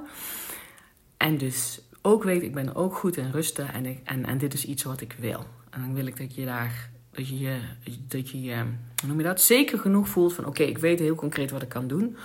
En 1.17 1.38
dus 1.38 1.81
ook 2.01 2.23
weet, 2.23 2.41
ik 2.41 2.53
ben 2.53 2.75
ook 2.75 2.95
goed 2.95 3.17
in 3.17 3.31
rusten. 3.31 3.73
En, 3.73 3.99
en, 4.03 4.25
en 4.25 4.38
dit 4.38 4.53
is 4.53 4.65
iets 4.65 4.83
wat 4.83 5.01
ik 5.01 5.15
wil. 5.19 5.45
En 5.69 5.81
dan 5.81 5.93
wil 5.93 6.05
ik 6.05 6.17
dat 6.17 6.35
je 6.35 6.45
daar. 6.45 6.89
Dat 7.12 7.27
je 7.27 7.59
dat 8.07 8.29
je, 8.29 8.63
noem 9.05 9.17
je 9.17 9.23
dat? 9.23 9.41
Zeker 9.41 9.79
genoeg 9.79 10.07
voelt 10.07 10.33
van: 10.33 10.45
oké, 10.45 10.63
ik 10.63 10.77
weet 10.77 10.99
heel 10.99 11.15
concreet 11.15 11.51
wat 11.51 11.62
ik 11.62 11.69
kan 11.69 11.88
doen 11.88 12.17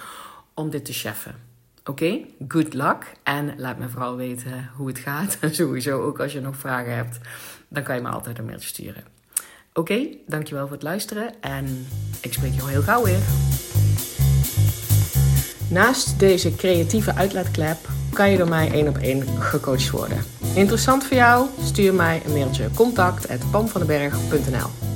om 0.54 0.70
dit 0.70 0.84
te 0.84 0.92
cheffen. 0.92 1.34
Oké, 1.84 2.20
good 2.48 2.74
luck. 2.74 3.12
En 3.22 3.54
laat 3.56 3.78
me 3.78 3.88
vooral 3.88 4.16
weten 4.16 4.70
hoe 4.76 4.88
het 4.88 4.98
gaat. 4.98 5.36
En 5.40 5.54
sowieso 5.60 6.02
ook 6.02 6.20
als 6.20 6.32
je 6.32 6.40
nog 6.40 6.56
vragen 6.56 6.96
hebt, 6.96 7.18
dan 7.68 7.82
kan 7.82 7.94
je 7.94 8.02
me 8.02 8.08
altijd 8.08 8.38
een 8.38 8.44
mailtje 8.44 8.68
sturen. 8.68 9.04
Oké, 9.72 10.06
dankjewel 10.26 10.62
voor 10.62 10.72
het 10.72 10.82
luisteren 10.82 11.40
en 11.40 11.86
ik 12.20 12.32
spreek 12.32 12.52
je 12.52 12.66
heel 12.66 12.82
gauw 12.82 13.04
weer. 13.04 13.20
Naast 15.70 16.18
deze 16.18 16.56
creatieve 16.56 17.14
uitlaatklep 17.14 17.78
kan 18.12 18.30
je 18.30 18.38
door 18.38 18.48
mij 18.48 18.72
één 18.72 18.88
op 18.88 18.96
één 18.96 19.26
gecoacht 19.26 19.90
worden. 19.90 20.18
Interessant 20.54 21.04
voor 21.04 21.16
jou? 21.16 21.48
Stuur 21.62 21.94
mij 21.94 22.22
een 22.24 22.32
mailtje 22.32 22.70
contact@pamvandenberg.nl 22.74 24.93